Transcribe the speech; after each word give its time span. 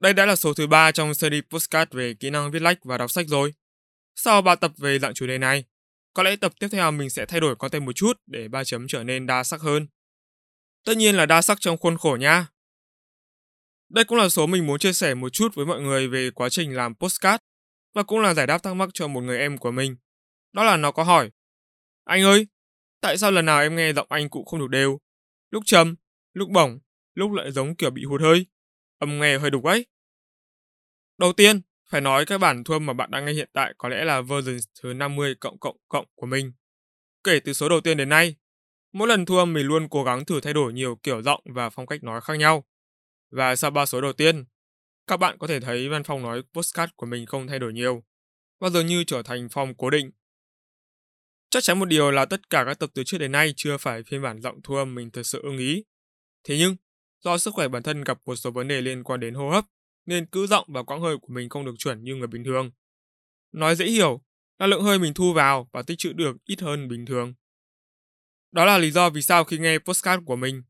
Đây 0.00 0.12
đã 0.12 0.26
là 0.26 0.36
số 0.36 0.54
thứ 0.54 0.66
ba 0.66 0.92
trong 0.92 1.14
series 1.14 1.44
Postcard 1.50 1.94
về 1.94 2.14
kỹ 2.14 2.30
năng 2.30 2.50
viết 2.50 2.62
lách 2.62 2.84
và 2.84 2.98
đọc 2.98 3.10
sách 3.10 3.26
rồi. 3.28 3.54
Sau 4.14 4.42
3 4.42 4.54
tập 4.54 4.72
về 4.76 4.98
dạng 4.98 5.14
chủ 5.14 5.26
đề 5.26 5.38
này, 5.38 5.64
có 6.14 6.22
lẽ 6.22 6.36
tập 6.36 6.52
tiếp 6.60 6.68
theo 6.72 6.90
mình 6.90 7.10
sẽ 7.10 7.26
thay 7.26 7.40
đổi 7.40 7.56
content 7.56 7.86
một 7.86 7.92
chút 7.92 8.20
để 8.26 8.48
ba 8.48 8.64
chấm 8.64 8.88
trở 8.88 9.04
nên 9.04 9.26
đa 9.26 9.42
sắc 9.44 9.60
hơn. 9.60 9.86
Tất 10.84 10.96
nhiên 10.96 11.14
là 11.14 11.26
đa 11.26 11.42
sắc 11.42 11.60
trong 11.60 11.76
khuôn 11.76 11.98
khổ 11.98 12.16
nha. 12.20 12.46
Đây 13.88 14.04
cũng 14.04 14.18
là 14.18 14.28
số 14.28 14.46
mình 14.46 14.66
muốn 14.66 14.78
chia 14.78 14.92
sẻ 14.92 15.14
một 15.14 15.28
chút 15.28 15.54
với 15.54 15.66
mọi 15.66 15.80
người 15.80 16.08
về 16.08 16.30
quá 16.30 16.48
trình 16.48 16.76
làm 16.76 16.94
postcard 16.94 17.42
và 17.94 18.02
cũng 18.02 18.20
là 18.20 18.34
giải 18.34 18.46
đáp 18.46 18.62
thắc 18.62 18.76
mắc 18.76 18.88
cho 18.94 19.08
một 19.08 19.20
người 19.20 19.38
em 19.38 19.58
của 19.58 19.70
mình. 19.70 19.96
Đó 20.52 20.64
là 20.64 20.76
nó 20.76 20.92
có 20.92 21.02
hỏi 21.02 21.30
Anh 22.04 22.22
ơi, 22.22 22.46
tại 23.00 23.18
sao 23.18 23.30
lần 23.30 23.46
nào 23.46 23.60
em 23.60 23.76
nghe 23.76 23.92
giọng 23.92 24.06
anh 24.10 24.28
cũng 24.28 24.44
không 24.44 24.60
được 24.60 24.70
đều? 24.70 24.98
Lúc 25.50 25.62
trầm, 25.66 25.94
lúc 26.32 26.48
bổng, 26.50 26.78
lúc 27.14 27.32
lại 27.32 27.52
giống 27.52 27.76
kiểu 27.76 27.90
bị 27.90 28.04
hụt 28.04 28.20
hơi. 28.20 28.46
Âm 28.98 29.20
nghe 29.20 29.38
hơi 29.38 29.50
đục 29.50 29.64
ấy. 29.64 29.86
Đầu 31.18 31.32
tiên, 31.32 31.60
phải 31.88 32.00
nói 32.00 32.24
các 32.26 32.38
bản 32.38 32.64
thu 32.64 32.74
âm 32.74 32.86
mà 32.86 32.92
bạn 32.92 33.10
đang 33.10 33.24
nghe 33.24 33.32
hiện 33.32 33.50
tại 33.52 33.74
có 33.78 33.88
lẽ 33.88 34.04
là 34.04 34.20
version 34.20 34.58
thứ 34.82 34.92
50 34.92 35.34
cộng 35.40 35.58
cộng 35.58 35.76
cộng 35.88 36.06
của 36.14 36.26
mình. 36.26 36.52
Kể 37.24 37.40
từ 37.40 37.52
số 37.52 37.68
đầu 37.68 37.80
tiên 37.80 37.96
đến 37.96 38.08
nay, 38.08 38.36
mỗi 38.92 39.08
lần 39.08 39.24
thu 39.24 39.36
âm 39.36 39.52
mình 39.52 39.66
luôn 39.66 39.88
cố 39.88 40.04
gắng 40.04 40.24
thử 40.24 40.40
thay 40.40 40.52
đổi 40.52 40.72
nhiều 40.72 40.96
kiểu 41.02 41.22
giọng 41.22 41.40
và 41.44 41.70
phong 41.70 41.86
cách 41.86 42.04
nói 42.04 42.20
khác 42.20 42.34
nhau. 42.34 42.64
Và 43.30 43.56
sau 43.56 43.70
ba 43.70 43.86
số 43.86 44.00
đầu 44.00 44.12
tiên, 44.12 44.44
các 45.06 45.16
bạn 45.16 45.38
có 45.38 45.46
thể 45.46 45.60
thấy 45.60 45.88
văn 45.88 46.02
phong 46.04 46.22
nói 46.22 46.42
postcard 46.54 46.92
của 46.96 47.06
mình 47.06 47.26
không 47.26 47.46
thay 47.46 47.58
đổi 47.58 47.72
nhiều, 47.72 48.04
và 48.60 48.70
dường 48.70 48.86
như 48.86 49.04
trở 49.04 49.22
thành 49.22 49.48
phong 49.50 49.74
cố 49.74 49.90
định. 49.90 50.10
Chắc 51.50 51.62
chắn 51.62 51.78
một 51.78 51.84
điều 51.84 52.10
là 52.10 52.24
tất 52.24 52.50
cả 52.50 52.64
các 52.66 52.78
tập 52.78 52.90
từ 52.94 53.04
trước 53.04 53.18
đến 53.18 53.32
nay 53.32 53.52
chưa 53.56 53.76
phải 53.76 54.02
phiên 54.02 54.22
bản 54.22 54.40
giọng 54.40 54.62
thu 54.62 54.74
âm 54.74 54.94
mình 54.94 55.10
thật 55.10 55.22
sự 55.22 55.42
ưng 55.42 55.58
ý. 55.58 55.84
Thế 56.44 56.58
nhưng, 56.58 56.76
do 57.26 57.38
sức 57.38 57.54
khỏe 57.54 57.68
bản 57.68 57.82
thân 57.82 58.04
gặp 58.04 58.18
một 58.26 58.36
số 58.36 58.50
vấn 58.50 58.68
đề 58.68 58.80
liên 58.80 59.04
quan 59.04 59.20
đến 59.20 59.34
hô 59.34 59.50
hấp, 59.50 59.64
nên 60.06 60.26
cữ 60.26 60.46
giọng 60.46 60.64
và 60.68 60.82
quãng 60.82 61.00
hơi 61.00 61.16
của 61.18 61.28
mình 61.28 61.48
không 61.48 61.64
được 61.64 61.74
chuẩn 61.78 62.04
như 62.04 62.14
người 62.14 62.26
bình 62.26 62.44
thường. 62.44 62.70
Nói 63.52 63.76
dễ 63.76 63.86
hiểu 63.86 64.20
là 64.58 64.66
lượng 64.66 64.82
hơi 64.82 64.98
mình 64.98 65.14
thu 65.14 65.32
vào 65.32 65.68
và 65.72 65.82
tích 65.82 65.98
trữ 65.98 66.12
được 66.12 66.36
ít 66.44 66.60
hơn 66.60 66.88
bình 66.88 67.06
thường. 67.06 67.34
Đó 68.52 68.64
là 68.64 68.78
lý 68.78 68.90
do 68.90 69.10
vì 69.10 69.22
sao 69.22 69.44
khi 69.44 69.58
nghe 69.58 69.78
postcard 69.78 70.24
của 70.26 70.36
mình, 70.36 70.62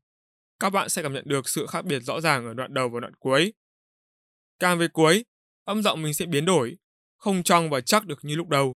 các 0.59 0.69
bạn 0.69 0.89
sẽ 0.89 1.03
cảm 1.03 1.13
nhận 1.13 1.23
được 1.27 1.49
sự 1.49 1.67
khác 1.67 1.85
biệt 1.85 1.99
rõ 1.99 2.21
ràng 2.21 2.45
ở 2.45 2.53
đoạn 2.53 2.73
đầu 2.73 2.89
và 2.89 2.99
đoạn 2.99 3.13
cuối. 3.15 3.53
Càng 4.59 4.79
về 4.79 4.87
cuối, 4.87 5.25
âm 5.63 5.83
giọng 5.83 6.01
mình 6.01 6.13
sẽ 6.13 6.25
biến 6.25 6.45
đổi, 6.45 6.77
không 7.17 7.43
trong 7.43 7.69
và 7.69 7.81
chắc 7.81 8.05
được 8.05 8.19
như 8.21 8.35
lúc 8.35 8.47
đầu. 8.47 8.73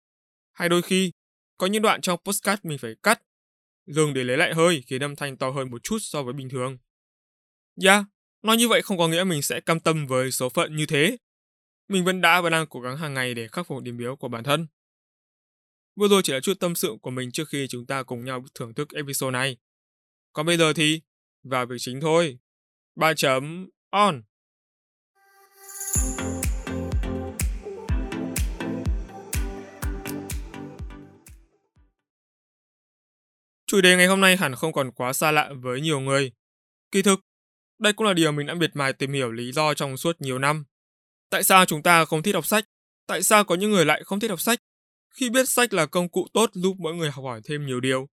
Hay 0.51 0.69
đôi 0.69 0.81
khi, 0.81 1.11
có 1.57 1.67
những 1.67 1.81
đoạn 1.81 2.01
trong 2.01 2.19
postcard 2.25 2.65
mình 2.65 2.77
phải 2.77 2.95
cắt, 3.03 3.21
dừng 3.87 4.13
để 4.13 4.23
lấy 4.23 4.37
lại 4.37 4.53
hơi 4.53 4.83
khiến 4.87 5.03
âm 5.03 5.15
thanh 5.15 5.37
to 5.37 5.49
hơn 5.49 5.71
một 5.71 5.83
chút 5.83 5.97
so 6.01 6.23
với 6.23 6.33
bình 6.33 6.49
thường. 6.49 6.77
Yeah, 7.83 8.03
nói 8.41 8.57
như 8.57 8.67
vậy 8.67 8.81
không 8.81 8.97
có 8.97 9.07
nghĩa 9.07 9.23
mình 9.23 9.41
sẽ 9.41 9.59
cam 9.59 9.79
tâm 9.79 10.07
với 10.07 10.31
số 10.31 10.49
phận 10.49 10.75
như 10.75 10.85
thế. 10.85 11.17
Mình 11.87 12.05
vẫn 12.05 12.21
đã 12.21 12.41
và 12.41 12.49
đang 12.49 12.67
cố 12.67 12.81
gắng 12.81 12.97
hàng 12.97 13.13
ngày 13.13 13.33
để 13.33 13.47
khắc 13.47 13.67
phục 13.67 13.81
điểm 13.83 13.97
yếu 13.97 14.15
của 14.15 14.27
bản 14.27 14.43
thân. 14.43 14.67
Vừa 15.95 16.07
rồi 16.07 16.21
chỉ 16.23 16.33
là 16.33 16.39
chút 16.39 16.59
tâm 16.59 16.75
sự 16.75 16.95
của 17.01 17.11
mình 17.11 17.31
trước 17.31 17.49
khi 17.49 17.67
chúng 17.69 17.85
ta 17.85 18.03
cùng 18.03 18.25
nhau 18.25 18.45
thưởng 18.55 18.73
thức 18.73 18.89
episode 18.93 19.31
này. 19.31 19.57
Còn 20.33 20.45
bây 20.45 20.57
giờ 20.57 20.73
thì 20.73 21.01
vào 21.43 21.65
việc 21.65 21.75
chính 21.79 22.01
thôi. 22.01 22.39
Ba 22.95 23.13
chấm 23.13 23.69
on. 23.89 24.23
Chủ 33.67 33.81
đề 33.81 33.95
ngày 33.95 34.07
hôm 34.07 34.21
nay 34.21 34.37
hẳn 34.37 34.55
không 34.55 34.73
còn 34.73 34.91
quá 34.91 35.13
xa 35.13 35.31
lạ 35.31 35.49
với 35.61 35.81
nhiều 35.81 35.99
người. 35.99 36.31
Kỳ 36.91 37.01
thực, 37.01 37.19
đây 37.79 37.93
cũng 37.93 38.07
là 38.07 38.13
điều 38.13 38.31
mình 38.31 38.47
đã 38.47 38.53
miệt 38.53 38.75
mài 38.75 38.93
tìm 38.93 39.13
hiểu 39.13 39.31
lý 39.31 39.51
do 39.51 39.73
trong 39.73 39.97
suốt 39.97 40.21
nhiều 40.21 40.39
năm. 40.39 40.65
Tại 41.29 41.43
sao 41.43 41.65
chúng 41.65 41.83
ta 41.83 42.05
không 42.05 42.23
thích 42.23 42.33
đọc 42.33 42.45
sách? 42.45 42.65
Tại 43.07 43.23
sao 43.23 43.43
có 43.43 43.55
những 43.55 43.71
người 43.71 43.85
lại 43.85 44.03
không 44.03 44.19
thích 44.19 44.27
đọc 44.27 44.41
sách? 44.41 44.59
Khi 45.09 45.29
biết 45.29 45.49
sách 45.49 45.73
là 45.73 45.85
công 45.85 46.09
cụ 46.09 46.27
tốt 46.33 46.49
giúp 46.53 46.75
mỗi 46.79 46.95
người 46.95 47.11
học 47.11 47.25
hỏi 47.25 47.41
thêm 47.43 47.65
nhiều 47.65 47.79
điều. 47.79 48.07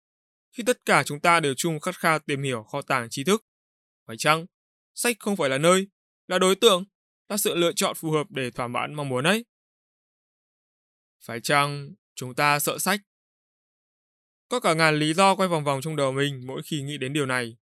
Khi 0.51 0.63
tất 0.65 0.85
cả 0.85 1.03
chúng 1.03 1.19
ta 1.19 1.39
đều 1.39 1.53
chung 1.57 1.79
khát 1.79 1.99
khao 1.99 2.19
tìm 2.19 2.43
hiểu 2.43 2.63
kho 2.63 2.81
tàng 2.81 3.07
trí 3.09 3.23
thức. 3.23 3.45
Phải 4.07 4.17
chăng? 4.17 4.45
Sách 4.93 5.15
không 5.19 5.35
phải 5.35 5.49
là 5.49 5.57
nơi, 5.57 5.87
là 6.27 6.39
đối 6.39 6.55
tượng, 6.55 6.85
là 7.29 7.37
sự 7.37 7.55
lựa 7.55 7.71
chọn 7.75 7.95
phù 7.95 8.11
hợp 8.11 8.27
để 8.29 8.51
thỏa 8.51 8.67
mãn 8.67 8.93
mong 8.93 9.09
muốn 9.09 9.23
ấy. 9.23 9.45
Phải 11.25 11.41
chăng 11.41 11.89
chúng 12.15 12.35
ta 12.35 12.59
sợ 12.59 12.77
sách? 12.79 13.01
Có 14.49 14.59
cả 14.59 14.73
ngàn 14.73 14.99
lý 14.99 15.13
do 15.13 15.35
quay 15.35 15.49
vòng 15.49 15.63
vòng 15.63 15.81
trong 15.81 15.95
đầu 15.95 16.11
mình 16.11 16.43
mỗi 16.47 16.61
khi 16.65 16.81
nghĩ 16.81 16.97
đến 16.97 17.13
điều 17.13 17.25
này. 17.25 17.57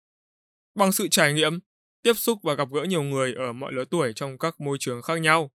Bằng 0.74 0.92
sự 0.92 1.08
trải 1.08 1.32
nghiệm, 1.32 1.58
tiếp 2.02 2.14
xúc 2.14 2.38
và 2.42 2.54
gặp 2.54 2.68
gỡ 2.72 2.82
nhiều 2.82 3.02
người 3.02 3.34
ở 3.34 3.52
mọi 3.52 3.72
lứa 3.72 3.84
tuổi 3.90 4.12
trong 4.12 4.38
các 4.38 4.60
môi 4.60 4.76
trường 4.80 5.02
khác 5.02 5.20
nhau. 5.20 5.50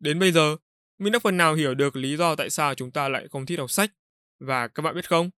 Đến 0.00 0.18
bây 0.18 0.32
giờ, 0.32 0.56
mình 0.98 1.12
đã 1.12 1.18
phần 1.18 1.36
nào 1.36 1.54
hiểu 1.54 1.74
được 1.74 1.96
lý 1.96 2.16
do 2.16 2.36
tại 2.36 2.50
sao 2.50 2.74
chúng 2.74 2.90
ta 2.90 3.08
lại 3.08 3.28
không 3.30 3.46
thích 3.46 3.56
đọc 3.56 3.70
sách. 3.70 3.90
Và 4.40 4.68
các 4.68 4.82
bạn 4.82 4.94
biết 4.94 5.08
không, 5.08 5.30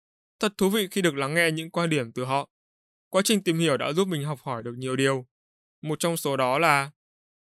thật 0.40 0.52
thú 0.58 0.70
vị 0.70 0.88
khi 0.90 1.02
được 1.02 1.14
lắng 1.14 1.34
nghe 1.34 1.50
những 1.50 1.70
quan 1.70 1.90
điểm 1.90 2.12
từ 2.12 2.24
họ. 2.24 2.48
Quá 3.10 3.22
trình 3.24 3.42
tìm 3.42 3.58
hiểu 3.58 3.76
đã 3.76 3.92
giúp 3.92 4.08
mình 4.08 4.24
học 4.24 4.40
hỏi 4.42 4.62
được 4.62 4.74
nhiều 4.76 4.96
điều. 4.96 5.26
Một 5.82 5.98
trong 5.98 6.16
số 6.16 6.36
đó 6.36 6.58
là 6.58 6.90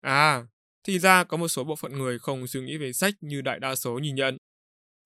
À, 0.02 0.46
thì 0.84 1.00
ra 1.00 1.24
có 1.24 1.38
một 1.38 1.48
số 1.48 1.64
bộ 1.64 1.76
phận 1.76 1.94
người 1.94 2.20
không 2.20 2.48
suy 2.48 2.62
nghĩ 2.62 2.78
về 2.78 2.94
sách 2.94 3.14
như 3.22 3.42
đại 3.42 3.60
đa 3.60 3.76
số 3.76 4.00
nhìn 4.00 4.16
nhận. 4.16 4.38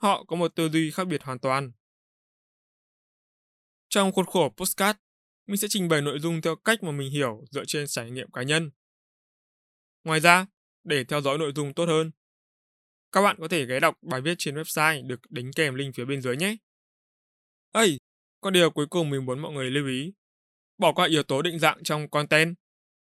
Họ 0.02 0.23
có 0.23 0.35
một 0.35 0.56
tư 0.56 0.69
duy 0.69 0.91
khác 0.91 1.08
biệt 1.08 1.23
hoàn 1.23 1.40
toàn. 1.40 1.72
Trong 3.90 4.12
khuôn 4.12 4.25
khổ 4.25 4.50
postcard, 4.58 5.00
mình 5.52 5.58
sẽ 5.58 5.68
trình 5.70 5.88
bày 5.88 6.02
nội 6.02 6.20
dung 6.20 6.42
theo 6.42 6.56
cách 6.56 6.84
mà 6.84 6.92
mình 6.92 7.12
hiểu 7.12 7.46
dựa 7.52 7.66
trên 7.66 7.88
trải 7.88 8.12
nghiệm 8.12 8.32
cá 8.32 8.44
nhân. 8.44 8.72
Ngoài 10.04 10.20
ra, 10.20 10.46
để 10.84 11.04
theo 11.04 11.22
dõi 11.22 11.38
nội 11.38 11.52
dung 11.56 11.74
tốt 11.74 11.86
hơn, 11.86 12.12
các 13.12 13.22
bạn 13.22 13.38
có 13.40 13.48
thể 13.48 13.66
ghé 13.66 13.80
đọc 13.80 13.96
bài 14.02 14.22
viết 14.22 14.36
trên 14.38 14.56
website 14.56 15.08
được 15.08 15.20
đính 15.30 15.52
kèm 15.56 15.76
link 15.76 15.96
phía 15.96 16.06
bên 16.06 16.22
dưới 16.22 16.38
nhé. 16.38 16.56
Ây, 17.72 17.98
có 18.42 18.50
điều 18.50 18.70
cuối 18.70 18.86
cùng 18.90 19.10
mình 19.10 19.26
muốn 19.26 19.40
mọi 19.40 19.52
người 19.52 19.72
lưu 19.72 19.88
ý. 19.88 20.14
Bỏ 20.78 20.94
qua 20.94 21.08
yếu 21.08 21.24
tố 21.24 21.42
định 21.42 21.60
dạng 21.60 21.84
trong 21.84 22.10
content. 22.10 22.56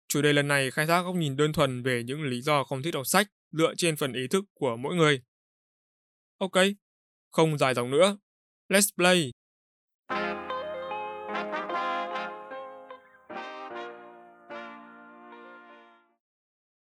Chủ 0.09 0.23
đề 0.23 0.33
lần 0.33 0.49
này 0.49 0.71
khai 0.71 0.87
thác 0.87 1.03
góc 1.03 1.15
nhìn 1.15 1.37
đơn 1.37 1.53
thuần 1.53 1.83
về 1.83 2.03
những 2.03 2.23
lý 2.23 2.41
do 2.41 2.65
không 2.65 2.83
thích 2.83 2.95
đọc 2.95 3.07
sách 3.07 3.29
dựa 3.53 3.75
trên 3.77 3.97
phần 3.97 4.13
ý 4.13 4.29
thức 4.31 4.45
của 4.55 4.77
mỗi 4.77 4.95
người. 4.95 5.23
Ok, 6.39 6.57
không 7.31 7.59
dài 7.59 7.75
dòng 7.75 7.91
nữa. 7.91 8.17
Let's 8.69 8.91
play! 8.97 9.33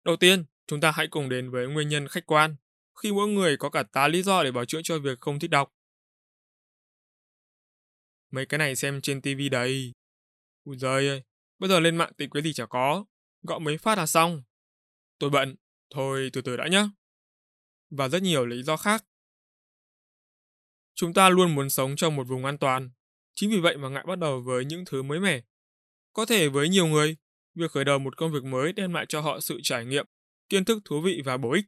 Đầu 0.05 0.17
tiên, 0.17 0.45
chúng 0.67 0.81
ta 0.81 0.91
hãy 0.91 1.09
cùng 1.09 1.29
đến 1.29 1.51
với 1.51 1.69
nguyên 1.69 1.89
nhân 1.89 2.09
khách 2.09 2.27
quan, 2.27 2.57
khi 3.03 3.13
mỗi 3.13 3.29
người 3.29 3.57
có 3.57 3.71
cả 3.71 3.83
tá 3.83 4.09
lý 4.09 4.23
do 4.23 4.43
để 4.43 4.53
bảo 4.53 4.65
chữa 4.65 4.81
cho 4.85 4.99
việc 4.99 5.21
không 5.21 5.39
thích 5.39 5.51
đọc. 5.51 5.75
Mấy 8.31 8.47
cái 8.47 8.59
này 8.59 8.77
xem 8.77 9.01
trên 9.01 9.23
tivi 9.23 9.49
đấy. 9.49 9.93
Ui 10.65 10.77
giời 10.77 11.09
ơi, 11.09 11.23
bây 11.59 11.71
giờ 11.71 11.81
lên 11.81 11.97
mạng 11.97 12.13
tìm 12.17 12.31
cái 12.31 12.43
gì 12.43 12.53
chả 12.53 12.67
có, 12.67 13.05
gọi 13.43 13.61
mấy 13.61 13.79
phát 13.79 13.99
là 13.99 14.07
xong. 14.07 14.43
Tôi 15.19 15.31
bận, 15.31 15.55
thôi 15.91 16.31
từ 16.33 16.41
từ 16.41 16.57
đã 16.57 16.69
nhé. 16.69 16.89
Và 17.91 18.09
rất 18.09 18.23
nhiều 18.23 18.47
lý 18.47 18.63
do 18.63 18.77
khác. 18.77 19.05
Chúng 20.95 21.15
ta 21.15 21.29
luôn 21.29 21.55
muốn 21.55 21.71
sống 21.71 21.97
trong 21.97 22.17
một 22.17 22.25
vùng 22.29 22.45
an 22.45 22.59
toàn, 22.59 22.91
chính 23.35 23.51
vì 23.51 23.61
vậy 23.61 23.77
mà 23.77 23.89
ngại 23.89 24.05
bắt 24.07 24.19
đầu 24.19 24.41
với 24.41 24.65
những 24.65 24.85
thứ 24.85 25.03
mới 25.03 25.21
mẻ. 25.21 25.43
Có 26.13 26.27
thể 26.27 26.49
với 26.49 26.69
nhiều 26.69 26.87
người, 26.87 27.17
việc 27.55 27.71
khởi 27.71 27.85
đầu 27.85 27.99
một 27.99 28.17
công 28.17 28.33
việc 28.33 28.45
mới 28.45 28.73
đem 28.73 28.95
lại 28.95 29.07
cho 29.09 29.21
họ 29.21 29.41
sự 29.41 29.61
trải 29.63 29.85
nghiệm, 29.85 30.07
kiến 30.49 30.65
thức 30.65 30.79
thú 30.85 31.01
vị 31.01 31.23
và 31.25 31.37
bổ 31.37 31.53
ích. 31.53 31.65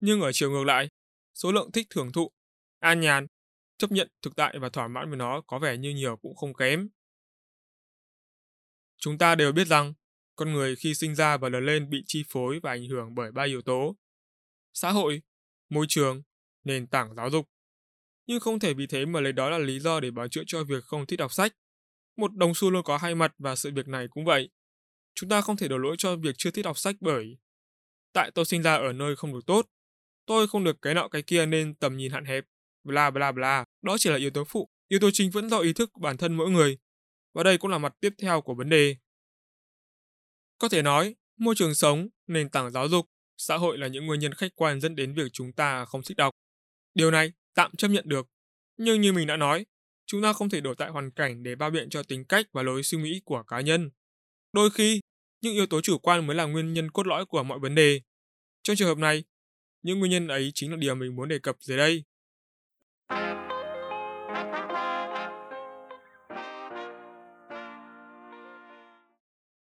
Nhưng 0.00 0.20
ở 0.20 0.32
chiều 0.32 0.50
ngược 0.50 0.64
lại, 0.64 0.88
số 1.34 1.52
lượng 1.52 1.72
thích 1.72 1.86
thưởng 1.90 2.12
thụ, 2.12 2.30
an 2.78 3.00
nhàn, 3.00 3.26
chấp 3.78 3.92
nhận 3.92 4.08
thực 4.22 4.36
tại 4.36 4.58
và 4.58 4.68
thỏa 4.68 4.88
mãn 4.88 5.08
với 5.08 5.16
nó 5.16 5.40
có 5.46 5.58
vẻ 5.58 5.76
như 5.76 5.90
nhiều 5.90 6.16
cũng 6.16 6.36
không 6.36 6.54
kém. 6.54 6.88
Chúng 8.96 9.18
ta 9.18 9.34
đều 9.34 9.52
biết 9.52 9.66
rằng, 9.66 9.94
con 10.36 10.52
người 10.52 10.76
khi 10.76 10.94
sinh 10.94 11.14
ra 11.14 11.36
và 11.36 11.48
lớn 11.48 11.66
lên 11.66 11.90
bị 11.90 12.02
chi 12.06 12.24
phối 12.28 12.60
và 12.62 12.70
ảnh 12.70 12.88
hưởng 12.88 13.14
bởi 13.14 13.32
ba 13.32 13.44
yếu 13.44 13.62
tố. 13.62 13.96
Xã 14.72 14.90
hội, 14.90 15.22
môi 15.68 15.86
trường, 15.88 16.22
nền 16.64 16.86
tảng 16.86 17.14
giáo 17.14 17.30
dục. 17.30 17.48
Nhưng 18.26 18.40
không 18.40 18.58
thể 18.58 18.74
vì 18.74 18.86
thế 18.86 19.06
mà 19.06 19.20
lấy 19.20 19.32
đó 19.32 19.50
là 19.50 19.58
lý 19.58 19.80
do 19.80 20.00
để 20.00 20.10
báo 20.10 20.28
chữa 20.28 20.42
cho 20.46 20.64
việc 20.64 20.84
không 20.84 21.06
thích 21.06 21.18
đọc 21.18 21.32
sách. 21.32 21.52
Một 22.16 22.34
đồng 22.34 22.54
xu 22.54 22.70
luôn 22.70 22.82
có 22.84 22.96
hai 22.96 23.14
mặt 23.14 23.34
và 23.38 23.56
sự 23.56 23.70
việc 23.74 23.88
này 23.88 24.06
cũng 24.10 24.24
vậy. 24.24 24.50
Chúng 25.16 25.30
ta 25.30 25.40
không 25.40 25.56
thể 25.56 25.68
đổ 25.68 25.78
lỗi 25.78 25.96
cho 25.98 26.16
việc 26.16 26.34
chưa 26.38 26.50
thích 26.50 26.64
đọc 26.64 26.78
sách 26.78 26.96
bởi 27.00 27.36
tại 28.12 28.30
tôi 28.34 28.44
sinh 28.44 28.62
ra 28.62 28.74
ở 28.74 28.92
nơi 28.92 29.16
không 29.16 29.32
được 29.32 29.46
tốt. 29.46 29.66
Tôi 30.26 30.48
không 30.48 30.64
được 30.64 30.82
cái 30.82 30.94
nọ 30.94 31.08
cái 31.08 31.22
kia 31.22 31.46
nên 31.46 31.74
tầm 31.74 31.96
nhìn 31.96 32.12
hạn 32.12 32.24
hẹp. 32.24 32.44
Bla 32.84 33.10
bla 33.10 33.32
bla, 33.32 33.64
đó 33.82 33.96
chỉ 33.98 34.10
là 34.10 34.16
yếu 34.16 34.30
tố 34.30 34.44
phụ. 34.44 34.68
Yếu 34.88 35.00
tố 35.00 35.10
chính 35.12 35.30
vẫn 35.30 35.48
do 35.48 35.58
ý 35.58 35.72
thức 35.72 35.90
bản 36.00 36.16
thân 36.16 36.36
mỗi 36.36 36.50
người. 36.50 36.78
Và 37.34 37.42
đây 37.42 37.58
cũng 37.58 37.70
là 37.70 37.78
mặt 37.78 37.94
tiếp 38.00 38.12
theo 38.18 38.40
của 38.40 38.54
vấn 38.54 38.68
đề. 38.68 38.96
Có 40.58 40.68
thể 40.68 40.82
nói, 40.82 41.14
môi 41.36 41.54
trường 41.54 41.74
sống, 41.74 42.08
nền 42.26 42.48
tảng 42.48 42.70
giáo 42.70 42.88
dục, 42.88 43.06
xã 43.36 43.56
hội 43.56 43.78
là 43.78 43.86
những 43.86 44.06
nguyên 44.06 44.20
nhân 44.20 44.34
khách 44.34 44.52
quan 44.54 44.80
dẫn 44.80 44.94
đến 44.94 45.14
việc 45.14 45.32
chúng 45.32 45.52
ta 45.52 45.84
không 45.84 46.02
thích 46.02 46.16
đọc. 46.16 46.34
Điều 46.94 47.10
này 47.10 47.32
tạm 47.54 47.76
chấp 47.76 47.88
nhận 47.88 48.08
được. 48.08 48.28
Nhưng 48.76 49.00
như 49.00 49.12
mình 49.12 49.26
đã 49.26 49.36
nói, 49.36 49.66
chúng 50.06 50.22
ta 50.22 50.32
không 50.32 50.50
thể 50.50 50.60
đổ 50.60 50.74
tại 50.74 50.90
hoàn 50.90 51.10
cảnh 51.10 51.42
để 51.42 51.54
bao 51.54 51.70
biện 51.70 51.90
cho 51.90 52.02
tính 52.02 52.24
cách 52.24 52.46
và 52.52 52.62
lối 52.62 52.82
suy 52.82 52.98
nghĩ 52.98 53.20
của 53.24 53.42
cá 53.42 53.60
nhân. 53.60 53.90
Đôi 54.56 54.70
khi, 54.70 55.00
những 55.40 55.54
yếu 55.54 55.66
tố 55.66 55.80
chủ 55.80 55.98
quan 55.98 56.26
mới 56.26 56.36
là 56.36 56.44
nguyên 56.44 56.72
nhân 56.72 56.90
cốt 56.90 57.06
lõi 57.06 57.26
của 57.26 57.42
mọi 57.42 57.58
vấn 57.58 57.74
đề. 57.74 58.00
Trong 58.62 58.76
trường 58.76 58.88
hợp 58.88 58.98
này, 58.98 59.24
những 59.82 59.98
nguyên 59.98 60.10
nhân 60.10 60.28
ấy 60.28 60.50
chính 60.54 60.70
là 60.70 60.76
điều 60.76 60.94
mình 60.94 61.16
muốn 61.16 61.28
đề 61.28 61.38
cập 61.38 61.56
dưới 61.60 61.78
đây. 61.78 62.04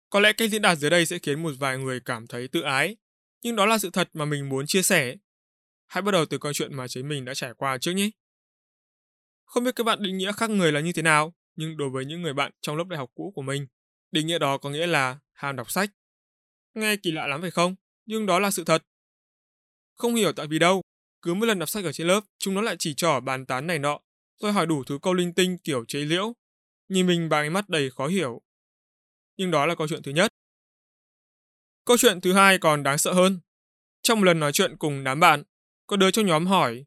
Có 0.09 0.19
lẽ 0.19 0.33
cách 0.33 0.49
diễn 0.49 0.61
đạt 0.61 0.77
dưới 0.77 0.89
đây 0.89 1.05
sẽ 1.05 1.19
khiến 1.19 1.43
một 1.43 1.51
vài 1.59 1.77
người 1.77 1.99
cảm 2.05 2.27
thấy 2.27 2.47
tự 2.47 2.61
ái, 2.61 2.97
nhưng 3.43 3.55
đó 3.55 3.65
là 3.65 3.77
sự 3.77 3.89
thật 3.89 4.09
mà 4.13 4.25
mình 4.25 4.49
muốn 4.49 4.65
chia 4.67 4.81
sẻ. 4.81 5.15
Hãy 5.87 6.01
bắt 6.01 6.11
đầu 6.11 6.25
từ 6.25 6.37
câu 6.37 6.53
chuyện 6.53 6.75
mà 6.75 6.87
chính 6.87 7.07
mình 7.07 7.25
đã 7.25 7.33
trải 7.33 7.53
qua 7.53 7.77
trước 7.77 7.91
nhé. 7.91 8.09
Không 9.45 9.63
biết 9.63 9.75
các 9.75 9.83
bạn 9.83 10.03
định 10.03 10.17
nghĩa 10.17 10.31
khác 10.31 10.49
người 10.49 10.71
là 10.71 10.79
như 10.79 10.93
thế 10.93 11.01
nào, 11.01 11.33
nhưng 11.55 11.77
đối 11.77 11.89
với 11.89 12.05
những 12.05 12.21
người 12.21 12.33
bạn 12.33 12.51
trong 12.61 12.77
lớp 12.77 12.87
đại 12.87 12.97
học 12.97 13.09
cũ 13.15 13.31
của 13.35 13.41
mình, 13.41 13.67
định 14.11 14.27
nghĩa 14.27 14.39
đó 14.39 14.57
có 14.57 14.69
nghĩa 14.69 14.87
là 14.87 15.19
ham 15.33 15.55
đọc 15.55 15.71
sách. 15.71 15.91
Nghe 16.73 16.95
kỳ 16.95 17.11
lạ 17.11 17.27
lắm 17.27 17.41
phải 17.41 17.51
không? 17.51 17.75
Nhưng 18.05 18.25
đó 18.25 18.39
là 18.39 18.51
sự 18.51 18.63
thật. 18.63 18.83
Không 19.95 20.15
hiểu 20.15 20.31
tại 20.33 20.47
vì 20.47 20.59
đâu, 20.59 20.81
cứ 21.21 21.33
mỗi 21.33 21.47
lần 21.47 21.59
đọc 21.59 21.69
sách 21.69 21.83
ở 21.83 21.91
trên 21.91 22.07
lớp, 22.07 22.21
chúng 22.39 22.53
nó 22.53 22.61
lại 22.61 22.75
chỉ 22.79 22.93
trỏ 22.93 23.19
bàn 23.19 23.45
tán 23.45 23.67
này 23.67 23.79
nọ, 23.79 23.99
rồi 24.39 24.51
hỏi 24.51 24.65
đủ 24.65 24.83
thứ 24.83 24.99
câu 25.01 25.13
linh 25.13 25.33
tinh 25.33 25.57
kiểu 25.57 25.85
chế 25.87 25.99
liễu. 25.99 26.33
Nhìn 26.89 27.07
mình 27.07 27.29
bằng 27.29 27.45
ánh 27.45 27.53
mắt 27.53 27.69
đầy 27.69 27.89
khó 27.89 28.07
hiểu. 28.07 28.41
Nhưng 29.37 29.51
đó 29.51 29.65
là 29.65 29.75
câu 29.75 29.87
chuyện 29.87 30.03
thứ 30.03 30.11
nhất. 30.11 30.33
Câu 31.85 31.97
chuyện 31.97 32.21
thứ 32.21 32.33
hai 32.33 32.57
còn 32.57 32.83
đáng 32.83 32.97
sợ 32.97 33.13
hơn. 33.13 33.39
Trong 34.01 34.19
một 34.19 34.25
lần 34.25 34.39
nói 34.39 34.51
chuyện 34.51 34.77
cùng 34.77 35.03
đám 35.03 35.19
bạn, 35.19 35.43
có 35.87 35.97
đứa 35.97 36.11
trong 36.11 36.25
nhóm 36.25 36.47
hỏi 36.47 36.85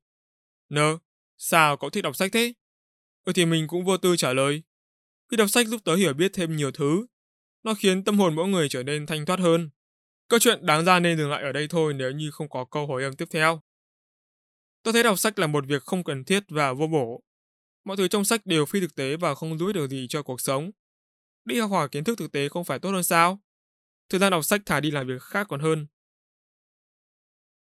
Nơ, 0.69 0.99
sao 1.39 1.77
cậu 1.77 1.91
thích 1.91 2.05
đọc 2.05 2.17
sách 2.17 2.33
thế? 2.33 2.53
Ừ 3.25 3.33
thì 3.33 3.47
mình 3.47 3.67
cũng 3.69 3.85
vô 3.85 3.97
tư 3.97 4.17
trả 4.17 4.33
lời 4.33 4.63
khi 5.31 5.37
đọc 5.37 5.51
sách 5.51 5.67
giúp 5.67 5.81
tớ 5.85 5.95
hiểu 5.95 6.15
biết 6.15 6.31
thêm 6.35 6.57
nhiều 6.57 6.71
thứ 6.71 7.07
nó 7.65 7.75
khiến 7.75 8.05
tâm 8.05 8.19
hồn 8.19 8.35
mỗi 8.35 8.49
người 8.49 8.69
trở 8.69 8.83
nên 8.83 9.07
thanh 9.07 9.27
thoát 9.27 9.41
hơn 9.41 9.71
Câu 10.29 10.41
chuyện 10.41 10.67
đáng 10.67 10.85
ra 10.85 11.01
nên 11.01 11.19
dừng 11.19 11.31
lại 11.31 11.43
ở 11.43 11.53
đây 11.53 11.69
thôi 11.69 11.95
nếu 11.95 12.11
như 12.11 12.31
không 12.31 12.49
có 12.49 12.65
câu 12.65 12.87
hồi 12.87 13.05
âm 13.05 13.17
tiếp 13.17 13.29
theo. 13.31 13.61
Tôi 14.83 14.93
thấy 14.93 15.03
đọc 15.03 15.19
sách 15.19 15.39
là 15.39 15.47
một 15.47 15.65
việc 15.67 15.83
không 15.83 16.05
cần 16.05 16.25
thiết 16.25 16.45
và 16.49 16.73
vô 16.73 16.87
bổ. 16.87 17.23
Mọi 17.85 17.97
thứ 17.97 18.09
trong 18.09 18.25
sách 18.25 18.47
đều 18.47 18.67
phi 18.67 18.81
thực 18.81 18.95
tế 18.95 19.17
và 19.17 19.35
không 19.35 19.59
giúp 19.59 19.73
được 19.73 19.91
gì 19.91 20.07
cho 20.09 20.23
cuộc 20.23 20.41
sống. 20.41 20.71
Đi 21.45 21.61
học 21.61 21.71
hỏi 21.71 21.89
kiến 21.89 22.05
thức 22.05 22.19
thực 22.19 22.33
tế 22.33 22.49
không 22.49 22.65
phải 22.65 22.79
tốt 22.79 22.91
hơn 22.91 23.03
sao? 23.03 23.41
Thời 24.09 24.21
gian 24.21 24.31
đọc 24.31 24.45
sách 24.45 24.61
thả 24.67 24.81
đi 24.81 24.91
làm 24.91 25.07
việc 25.07 25.23
khác 25.23 25.47
còn 25.51 25.61
hơn. 25.61 25.87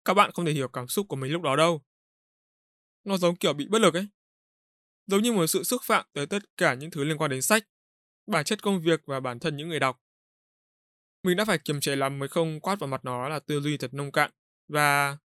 Các 0.05 0.15
bạn 0.15 0.31
không 0.35 0.45
thể 0.45 0.53
hiểu 0.53 0.69
cảm 0.69 0.89
xúc 0.89 1.07
của 1.09 1.17
mình 1.17 1.33
lúc 1.33 1.43
đó 1.43 1.57
đâu. 1.57 1.83
Nó 3.05 3.17
giống 3.17 3.37
kiểu 3.37 3.53
bị 3.53 3.67
bất 3.69 3.79
lực 3.79 3.95
ấy. 3.95 4.07
Giống 5.07 5.23
như 5.23 5.33
một 5.33 5.47
sự 5.47 5.63
xúc 5.63 5.83
phạm 5.85 6.07
tới 6.13 6.27
tất 6.27 6.57
cả 6.57 6.75
những 6.75 6.91
thứ 6.91 7.05
liên 7.05 7.19
quan 7.19 7.31
đến 7.31 7.43
sách, 7.43 7.65
bản 8.27 8.45
chất 8.45 8.63
công 8.63 8.81
việc 8.81 9.01
và 9.07 9.21
bản 9.21 9.39
thân 9.39 9.57
những 9.57 9.69
người 9.69 9.81
đọc. 9.81 10.01
Mình 11.23 11.37
đã 11.37 11.45
phải 11.45 11.59
kiềm 11.59 11.81
chế 11.81 11.97
lắm 11.97 12.19
mới 12.19 12.29
không 12.29 12.61
quát 12.61 12.81
vào 12.81 12.89
mặt 12.89 13.05
nó 13.05 13.29
là 13.29 13.39
tư 13.39 13.61
duy 13.61 13.77
thật 13.77 13.95
nông 13.95 14.13
cạn 14.13 14.31
và 14.69 15.17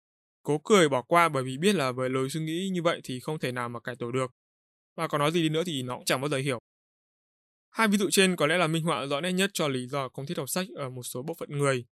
cố 0.44 0.58
cười 0.64 0.90
bỏ 0.90 1.02
qua 1.02 1.30
bởi 1.30 1.44
vì 1.44 1.58
biết 1.58 1.76
là 1.76 1.92
với 1.92 2.10
lối 2.10 2.30
suy 2.30 2.42
nghĩ 2.42 2.70
như 2.70 2.82
vậy 2.82 3.02
thì 3.04 3.20
không 3.20 3.40
thể 3.40 3.52
nào 3.52 3.70
mà 3.70 3.80
cải 3.80 3.96
tổ 3.96 4.12
được. 4.12 4.32
Và 4.96 5.08
có 5.08 5.18
nói 5.18 5.32
gì 5.32 5.42
đi 5.42 5.50
nữa 5.50 5.64
thì 5.66 5.84
nó 5.84 5.96
cũng 5.96 6.06
chẳng 6.06 6.22
bao 6.22 6.30
giờ 6.30 6.38
hiểu. 6.38 6.60
Hai 7.70 7.88
ví 7.88 7.98
dụ 7.98 8.10
trên 8.12 8.36
có 8.36 8.48
lẽ 8.48 8.58
là 8.58 8.68
minh 8.68 8.84
họa 8.84 9.06
rõ 9.06 9.22
nét 9.22 9.32
nhất 9.32 9.50
cho 9.54 9.68
lý 9.68 9.88
do 9.88 10.10
không 10.10 10.26
thích 10.26 10.38
đọc 10.38 10.50
sách 10.50 10.68
ở 10.76 10.90
một 10.90 11.04
số 11.04 11.24
bộ 11.24 11.34
phận 11.40 11.58
người. 11.58 11.86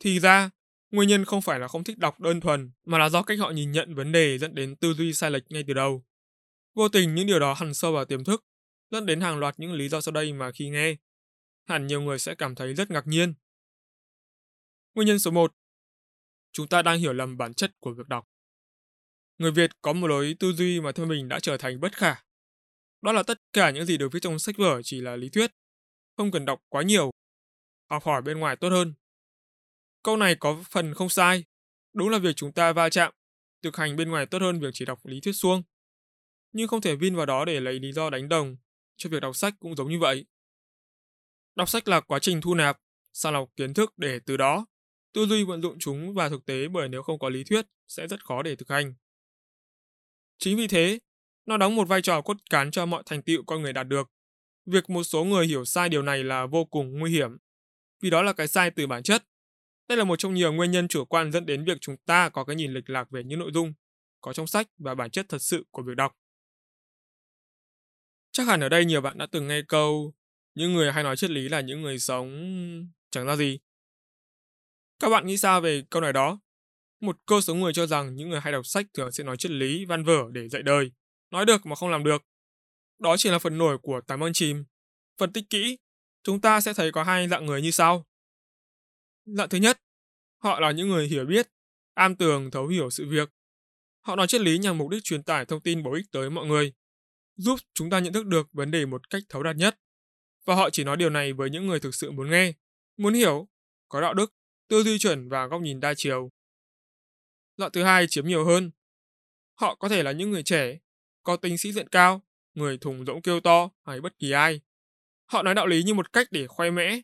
Thì 0.00 0.20
ra, 0.20 0.50
nguyên 0.90 1.08
nhân 1.08 1.24
không 1.24 1.42
phải 1.42 1.60
là 1.60 1.68
không 1.68 1.84
thích 1.84 1.98
đọc 1.98 2.20
đơn 2.20 2.40
thuần, 2.40 2.70
mà 2.86 2.98
là 2.98 3.08
do 3.08 3.22
cách 3.22 3.38
họ 3.38 3.50
nhìn 3.50 3.72
nhận 3.72 3.94
vấn 3.94 4.12
đề 4.12 4.38
dẫn 4.38 4.54
đến 4.54 4.76
tư 4.76 4.94
duy 4.94 5.12
sai 5.12 5.30
lệch 5.30 5.42
ngay 5.48 5.64
từ 5.66 5.74
đầu. 5.74 6.04
Vô 6.74 6.88
tình 6.88 7.14
những 7.14 7.26
điều 7.26 7.38
đó 7.38 7.54
hằn 7.54 7.74
sâu 7.74 7.92
vào 7.92 8.04
tiềm 8.04 8.24
thức, 8.24 8.44
dẫn 8.90 9.06
đến 9.06 9.20
hàng 9.20 9.38
loạt 9.38 9.54
những 9.58 9.72
lý 9.72 9.88
do 9.88 10.00
sau 10.00 10.12
đây 10.12 10.32
mà 10.32 10.52
khi 10.52 10.68
nghe, 10.68 10.96
hẳn 11.68 11.86
nhiều 11.86 12.00
người 12.00 12.18
sẽ 12.18 12.34
cảm 12.34 12.54
thấy 12.54 12.74
rất 12.74 12.90
ngạc 12.90 13.06
nhiên. 13.06 13.34
Nguyên 14.94 15.06
nhân 15.06 15.18
số 15.18 15.30
1. 15.30 15.54
Chúng 16.52 16.68
ta 16.68 16.82
đang 16.82 16.98
hiểu 16.98 17.12
lầm 17.12 17.36
bản 17.36 17.54
chất 17.54 17.72
của 17.80 17.94
việc 17.94 18.08
đọc. 18.08 18.28
Người 19.38 19.50
Việt 19.50 19.70
có 19.82 19.92
một 19.92 20.06
lối 20.06 20.36
tư 20.40 20.52
duy 20.52 20.80
mà 20.80 20.92
theo 20.92 21.06
mình 21.06 21.28
đã 21.28 21.40
trở 21.40 21.56
thành 21.56 21.80
bất 21.80 21.96
khả. 21.96 22.14
Đó 23.02 23.12
là 23.12 23.22
tất 23.22 23.42
cả 23.52 23.70
những 23.70 23.86
gì 23.86 23.96
được 23.96 24.08
viết 24.12 24.20
trong 24.22 24.38
sách 24.38 24.56
vở 24.58 24.82
chỉ 24.82 25.00
là 25.00 25.16
lý 25.16 25.28
thuyết, 25.28 25.50
không 26.16 26.30
cần 26.30 26.44
đọc 26.44 26.60
quá 26.68 26.82
nhiều, 26.82 27.10
học 27.90 28.04
hỏi 28.04 28.22
bên 28.22 28.38
ngoài 28.38 28.56
tốt 28.56 28.68
hơn. 28.68 28.94
Câu 30.02 30.16
này 30.16 30.36
có 30.40 30.62
phần 30.70 30.94
không 30.94 31.08
sai, 31.08 31.44
đúng 31.92 32.08
là 32.08 32.18
việc 32.18 32.36
chúng 32.36 32.52
ta 32.52 32.72
va 32.72 32.88
chạm, 32.88 33.12
thực 33.62 33.76
hành 33.76 33.96
bên 33.96 34.10
ngoài 34.10 34.26
tốt 34.26 34.42
hơn 34.42 34.60
việc 34.60 34.70
chỉ 34.72 34.84
đọc 34.84 35.06
lý 35.06 35.20
thuyết 35.20 35.32
suông. 35.32 35.62
Nhưng 36.52 36.68
không 36.68 36.80
thể 36.80 36.96
vin 36.96 37.16
vào 37.16 37.26
đó 37.26 37.44
để 37.44 37.60
lấy 37.60 37.78
lý 37.78 37.92
do 37.92 38.10
đánh 38.10 38.28
đồng, 38.28 38.56
cho 38.96 39.10
việc 39.10 39.20
đọc 39.20 39.36
sách 39.36 39.54
cũng 39.58 39.76
giống 39.76 39.88
như 39.88 39.98
vậy. 39.98 40.24
Đọc 41.56 41.68
sách 41.68 41.88
là 41.88 42.00
quá 42.00 42.18
trình 42.18 42.40
thu 42.40 42.54
nạp, 42.54 42.80
sàng 43.12 43.32
lọc 43.32 43.48
kiến 43.56 43.74
thức 43.74 43.98
để 43.98 44.18
từ 44.26 44.36
đó 44.36 44.66
tư 45.12 45.26
duy 45.26 45.44
vận 45.44 45.62
dụng 45.62 45.78
chúng 45.78 46.14
vào 46.14 46.30
thực 46.30 46.46
tế 46.46 46.68
bởi 46.68 46.88
nếu 46.88 47.02
không 47.02 47.18
có 47.18 47.28
lý 47.28 47.44
thuyết 47.44 47.66
sẽ 47.88 48.06
rất 48.06 48.24
khó 48.24 48.42
để 48.42 48.56
thực 48.56 48.68
hành. 48.68 48.94
Chính 50.38 50.56
vì 50.56 50.66
thế, 50.66 50.98
nó 51.46 51.56
đóng 51.56 51.76
một 51.76 51.88
vai 51.88 52.02
trò 52.02 52.20
cốt 52.20 52.36
cán 52.50 52.70
cho 52.70 52.86
mọi 52.86 53.02
thành 53.06 53.22
tựu 53.22 53.42
con 53.46 53.62
người 53.62 53.72
đạt 53.72 53.88
được. 53.88 54.10
Việc 54.66 54.90
một 54.90 55.04
số 55.04 55.24
người 55.24 55.46
hiểu 55.46 55.64
sai 55.64 55.88
điều 55.88 56.02
này 56.02 56.24
là 56.24 56.46
vô 56.46 56.64
cùng 56.64 56.98
nguy 56.98 57.10
hiểm, 57.10 57.36
vì 58.02 58.10
đó 58.10 58.22
là 58.22 58.32
cái 58.32 58.48
sai 58.48 58.70
từ 58.70 58.86
bản 58.86 59.02
chất. 59.02 59.24
Đây 59.88 59.98
là 59.98 60.04
một 60.04 60.16
trong 60.16 60.34
nhiều 60.34 60.52
nguyên 60.52 60.70
nhân 60.70 60.88
chủ 60.88 61.04
quan 61.04 61.32
dẫn 61.32 61.46
đến 61.46 61.64
việc 61.64 61.78
chúng 61.80 61.96
ta 61.96 62.28
có 62.28 62.44
cái 62.44 62.56
nhìn 62.56 62.72
lệch 62.72 62.90
lạc 62.90 63.10
về 63.10 63.24
những 63.24 63.38
nội 63.38 63.50
dung 63.54 63.72
có 64.20 64.32
trong 64.32 64.46
sách 64.46 64.68
và 64.78 64.94
bản 64.94 65.10
chất 65.10 65.26
thật 65.28 65.42
sự 65.42 65.64
của 65.70 65.82
việc 65.82 65.94
đọc. 65.96 66.16
Chắc 68.34 68.46
hẳn 68.46 68.60
ở 68.60 68.68
đây 68.68 68.84
nhiều 68.84 69.00
bạn 69.00 69.18
đã 69.18 69.26
từng 69.26 69.48
nghe 69.48 69.62
câu 69.68 70.14
những 70.54 70.72
người 70.72 70.92
hay 70.92 71.04
nói 71.04 71.16
triết 71.16 71.30
lý 71.30 71.48
là 71.48 71.60
những 71.60 71.82
người 71.82 71.98
sống 71.98 72.28
chẳng 73.10 73.26
ra 73.26 73.36
gì. 73.36 73.58
Các 74.98 75.08
bạn 75.08 75.26
nghĩ 75.26 75.36
sao 75.36 75.60
về 75.60 75.82
câu 75.90 76.02
nói 76.02 76.12
đó? 76.12 76.40
Một 77.00 77.16
cơ 77.26 77.40
số 77.40 77.54
người 77.54 77.72
cho 77.72 77.86
rằng 77.86 78.14
những 78.14 78.28
người 78.28 78.40
hay 78.40 78.52
đọc 78.52 78.66
sách 78.66 78.86
thường 78.94 79.12
sẽ 79.12 79.24
nói 79.24 79.36
triết 79.36 79.50
lý, 79.50 79.84
văn 79.84 80.04
vở 80.04 80.24
để 80.32 80.48
dạy 80.48 80.62
đời. 80.62 80.90
Nói 81.30 81.46
được 81.46 81.66
mà 81.66 81.76
không 81.76 81.90
làm 81.90 82.04
được. 82.04 82.22
Đó 82.98 83.16
chỉ 83.16 83.30
là 83.30 83.38
phần 83.38 83.58
nổi 83.58 83.78
của 83.78 84.00
tám 84.06 84.24
ơn 84.24 84.32
chìm. 84.32 84.64
Phân 85.18 85.32
tích 85.32 85.44
kỹ, 85.50 85.78
chúng 86.22 86.40
ta 86.40 86.60
sẽ 86.60 86.74
thấy 86.74 86.92
có 86.92 87.02
hai 87.02 87.28
dạng 87.28 87.46
người 87.46 87.62
như 87.62 87.70
sau. 87.70 88.06
Dạng 89.24 89.48
thứ 89.48 89.58
nhất, 89.58 89.80
họ 90.42 90.60
là 90.60 90.70
những 90.70 90.88
người 90.88 91.08
hiểu 91.08 91.24
biết, 91.26 91.48
am 91.94 92.16
tường 92.16 92.50
thấu 92.50 92.66
hiểu 92.66 92.90
sự 92.90 93.08
việc. 93.08 93.30
Họ 94.00 94.16
nói 94.16 94.26
triết 94.26 94.40
lý 94.40 94.58
nhằm 94.58 94.78
mục 94.78 94.90
đích 94.90 95.04
truyền 95.04 95.22
tải 95.22 95.44
thông 95.44 95.60
tin 95.60 95.82
bổ 95.82 95.94
ích 95.94 96.06
tới 96.10 96.30
mọi 96.30 96.46
người, 96.46 96.72
giúp 97.36 97.60
chúng 97.74 97.90
ta 97.90 97.98
nhận 97.98 98.12
thức 98.12 98.26
được 98.26 98.48
vấn 98.52 98.70
đề 98.70 98.86
một 98.86 99.10
cách 99.10 99.22
thấu 99.28 99.42
đạt 99.42 99.56
nhất. 99.56 99.78
Và 100.44 100.54
họ 100.54 100.70
chỉ 100.70 100.84
nói 100.84 100.96
điều 100.96 101.10
này 101.10 101.32
với 101.32 101.50
những 101.50 101.66
người 101.66 101.80
thực 101.80 101.94
sự 101.94 102.10
muốn 102.10 102.30
nghe, 102.30 102.52
muốn 102.96 103.14
hiểu, 103.14 103.48
có 103.88 104.00
đạo 104.00 104.14
đức, 104.14 104.34
tư 104.68 104.82
duy 104.82 104.98
chuẩn 104.98 105.28
và 105.28 105.46
góc 105.46 105.62
nhìn 105.62 105.80
đa 105.80 105.94
chiều. 105.96 106.30
Loại 107.56 107.70
thứ 107.74 107.82
hai 107.82 108.06
chiếm 108.08 108.26
nhiều 108.26 108.44
hơn. 108.44 108.70
Họ 109.54 109.74
có 109.74 109.88
thể 109.88 110.02
là 110.02 110.12
những 110.12 110.30
người 110.30 110.42
trẻ, 110.42 110.78
có 111.22 111.36
tính 111.36 111.58
sĩ 111.58 111.72
diện 111.72 111.88
cao, 111.88 112.22
người 112.54 112.78
thùng 112.78 113.04
rỗng 113.06 113.22
kêu 113.22 113.40
to 113.40 113.70
hay 113.86 114.00
bất 114.00 114.18
kỳ 114.18 114.30
ai. 114.30 114.60
Họ 115.26 115.42
nói 115.42 115.54
đạo 115.54 115.66
lý 115.66 115.82
như 115.82 115.94
một 115.94 116.12
cách 116.12 116.28
để 116.30 116.46
khoe 116.46 116.70
mẽ, 116.70 117.00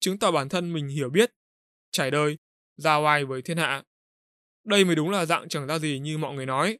chứng 0.00 0.18
tỏ 0.18 0.30
bản 0.30 0.48
thân 0.48 0.72
mình 0.72 0.88
hiểu 0.88 1.10
biết, 1.10 1.32
trải 1.90 2.10
đời, 2.10 2.38
ra 2.76 2.96
oai 2.96 3.24
với 3.24 3.42
thiên 3.42 3.56
hạ. 3.56 3.82
Đây 4.64 4.84
mới 4.84 4.96
đúng 4.96 5.10
là 5.10 5.26
dạng 5.26 5.48
chẳng 5.48 5.66
ra 5.66 5.78
gì 5.78 5.98
như 5.98 6.18
mọi 6.18 6.34
người 6.34 6.46
nói. 6.46 6.78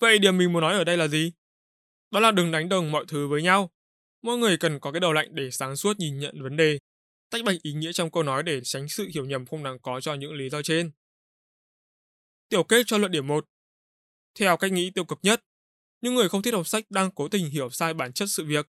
Vậy 0.00 0.18
điểm 0.18 0.38
mình 0.38 0.52
muốn 0.52 0.62
nói 0.62 0.74
ở 0.74 0.84
đây 0.84 0.96
là 0.96 1.08
gì? 1.08 1.32
Đó 2.10 2.20
là 2.20 2.30
đừng 2.30 2.50
đánh 2.50 2.68
đồng 2.68 2.92
mọi 2.92 3.04
thứ 3.08 3.28
với 3.28 3.42
nhau, 3.42 3.70
Mỗi 4.22 4.38
người 4.38 4.56
cần 4.56 4.80
có 4.80 4.92
cái 4.92 5.00
đầu 5.00 5.12
lạnh 5.12 5.28
để 5.34 5.50
sáng 5.50 5.76
suốt 5.76 5.98
nhìn 5.98 6.18
nhận 6.18 6.42
vấn 6.42 6.56
đề, 6.56 6.78
tách 7.30 7.44
bạch 7.44 7.62
ý 7.62 7.72
nghĩa 7.72 7.92
trong 7.92 8.10
câu 8.10 8.22
nói 8.22 8.42
để 8.42 8.60
tránh 8.64 8.88
sự 8.88 9.08
hiểu 9.14 9.24
nhầm 9.24 9.46
không 9.46 9.62
đáng 9.62 9.78
có 9.78 10.00
cho 10.00 10.14
những 10.14 10.32
lý 10.32 10.48
do 10.50 10.62
trên. 10.62 10.90
Tiểu 12.48 12.62
kết 12.64 12.82
cho 12.86 12.98
luận 12.98 13.12
điểm 13.12 13.26
1. 13.26 13.44
Theo 14.38 14.56
cách 14.56 14.72
nghĩ 14.72 14.90
tiêu 14.90 15.04
cực 15.04 15.18
nhất, 15.22 15.44
những 16.00 16.14
người 16.14 16.28
không 16.28 16.42
thích 16.42 16.50
đọc 16.50 16.66
sách 16.66 16.90
đang 16.90 17.10
cố 17.10 17.28
tình 17.28 17.50
hiểu 17.50 17.70
sai 17.70 17.94
bản 17.94 18.12
chất 18.12 18.26
sự 18.28 18.44
việc. 18.44 18.66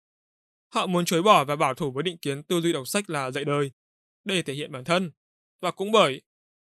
Họ 0.74 0.86
muốn 0.86 1.06
chối 1.06 1.24
bỏ 1.24 1.46
và 1.46 1.56
bảo 1.56 1.74
thủ 1.74 1.92
với 1.92 2.04
định 2.04 2.18
kiến 2.18 2.44
tư 2.44 2.62
duy 2.62 2.74
đọc 2.74 2.88
sách 2.88 3.10
là 3.10 3.32
dạy 3.32 3.46
đời, 3.46 3.72
để 4.24 4.42
thể 4.42 4.54
hiện 4.54 4.72
bản 4.72 4.84
thân. 4.84 5.12
Và 5.62 5.72
cũng 5.72 5.92
bởi, 5.92 6.22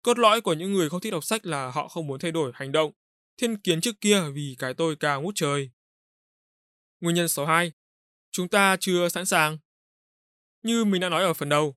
cốt 0.03 0.19
lõi 0.19 0.41
của 0.41 0.53
những 0.53 0.73
người 0.73 0.89
không 0.89 1.01
thích 1.01 1.13
đọc 1.13 1.25
sách 1.25 1.47
là 1.47 1.71
họ 1.71 1.89
không 1.89 2.07
muốn 2.07 2.19
thay 2.19 2.33
đổi 2.33 2.53
hành 2.55 2.73
động, 2.73 2.93
thiên 3.37 3.57
kiến 3.57 3.81
trước 3.81 4.01
kia 4.01 4.23
vì 4.35 4.57
cái 4.59 4.75
tôi 4.75 4.97
cao 4.97 5.23
ngút 5.23 5.35
trời. 5.35 5.71
Nguyên 7.05 7.17
nhân 7.17 7.29
số 7.29 7.45
2 7.45 7.73
chúng 8.31 8.49
ta 8.49 8.77
chưa 8.81 9.09
sẵn 9.09 9.27
sàng. 9.27 9.59
Như 10.63 10.85
mình 10.85 11.01
đã 11.01 11.09
nói 11.09 11.23
ở 11.23 11.35
phần 11.35 11.49
đầu, 11.49 11.77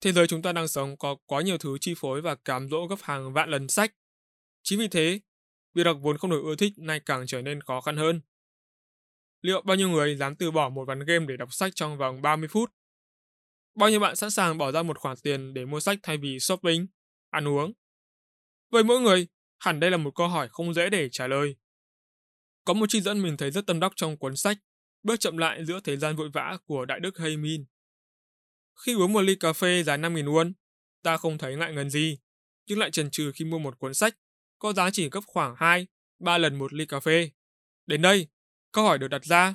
Thế 0.00 0.12
giới 0.12 0.26
chúng 0.26 0.42
ta 0.42 0.52
đang 0.52 0.68
sống 0.68 0.96
có 0.96 1.16
quá 1.26 1.42
nhiều 1.42 1.58
thứ 1.58 1.78
chi 1.80 1.94
phối 1.96 2.20
và 2.22 2.34
cám 2.34 2.68
dỗ 2.68 2.86
gấp 2.86 2.96
hàng 3.02 3.32
vạn 3.32 3.48
lần 3.48 3.68
sách. 3.68 3.94
Chính 4.62 4.78
vì 4.78 4.88
thế, 4.88 5.20
việc 5.74 5.84
đọc 5.84 5.98
vốn 6.00 6.18
không 6.18 6.30
được 6.30 6.42
ưa 6.44 6.56
thích 6.56 6.72
nay 6.76 7.00
càng 7.06 7.26
trở 7.26 7.42
nên 7.42 7.60
khó 7.60 7.80
khăn 7.80 7.96
hơn. 7.96 8.20
Liệu 9.42 9.62
bao 9.62 9.76
nhiêu 9.76 9.88
người 9.88 10.16
dám 10.16 10.36
từ 10.36 10.50
bỏ 10.50 10.68
một 10.68 10.84
ván 10.84 11.04
game 11.04 11.26
để 11.26 11.36
đọc 11.36 11.54
sách 11.54 11.72
trong 11.74 11.98
vòng 11.98 12.22
30 12.22 12.48
phút? 12.48 12.72
Bao 13.74 13.90
nhiêu 13.90 14.00
bạn 14.00 14.16
sẵn 14.16 14.30
sàng 14.30 14.58
bỏ 14.58 14.72
ra 14.72 14.82
một 14.82 14.98
khoản 14.98 15.16
tiền 15.22 15.54
để 15.54 15.64
mua 15.64 15.80
sách 15.80 15.98
thay 16.02 16.16
vì 16.16 16.40
shopping, 16.40 16.86
ăn 17.30 17.48
uống? 17.48 17.72
Với 18.70 18.84
mỗi 18.84 19.00
người, 19.00 19.26
hẳn 19.58 19.80
đây 19.80 19.90
là 19.90 19.96
một 19.96 20.14
câu 20.14 20.28
hỏi 20.28 20.48
không 20.48 20.74
dễ 20.74 20.90
để 20.90 21.08
trả 21.12 21.26
lời. 21.26 21.56
Có 22.66 22.74
một 22.74 22.86
trích 22.90 23.02
dẫn 23.02 23.22
mình 23.22 23.36
thấy 23.36 23.50
rất 23.50 23.66
tâm 23.66 23.80
đắc 23.80 23.92
trong 23.96 24.16
cuốn 24.16 24.36
sách 24.36 24.58
Bước 25.02 25.20
chậm 25.20 25.36
lại 25.36 25.64
giữa 25.64 25.80
thời 25.84 25.96
gian 25.96 26.16
vội 26.16 26.30
vã 26.32 26.58
của 26.64 26.84
Đại 26.84 27.00
đức 27.00 27.18
Hay 27.18 27.36
Min. 27.36 27.64
Khi 28.84 28.94
uống 28.94 29.12
một 29.12 29.20
ly 29.20 29.34
cà 29.34 29.52
phê 29.52 29.82
giá 29.82 29.96
5.000 29.96 30.24
won, 30.24 30.52
ta 31.02 31.16
không 31.16 31.38
thấy 31.38 31.56
ngại 31.56 31.74
ngần 31.74 31.90
gì, 31.90 32.18
nhưng 32.66 32.78
lại 32.78 32.90
chần 32.90 33.10
chừ 33.10 33.32
khi 33.34 33.44
mua 33.44 33.58
một 33.58 33.78
cuốn 33.78 33.94
sách 33.94 34.16
có 34.58 34.72
giá 34.72 34.90
chỉ 34.90 35.08
gấp 35.10 35.20
khoảng 35.26 35.54
2, 35.56 35.86
3 36.18 36.38
lần 36.38 36.58
một 36.58 36.72
ly 36.72 36.86
cà 36.86 37.00
phê. 37.00 37.30
Đến 37.86 38.02
đây, 38.02 38.28
câu 38.72 38.84
hỏi 38.84 38.98
được 38.98 39.08
đặt 39.08 39.24
ra, 39.24 39.54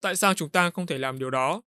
tại 0.00 0.16
sao 0.16 0.34
chúng 0.34 0.50
ta 0.50 0.70
không 0.70 0.86
thể 0.86 0.98
làm 0.98 1.18
điều 1.18 1.30
đó? 1.30 1.62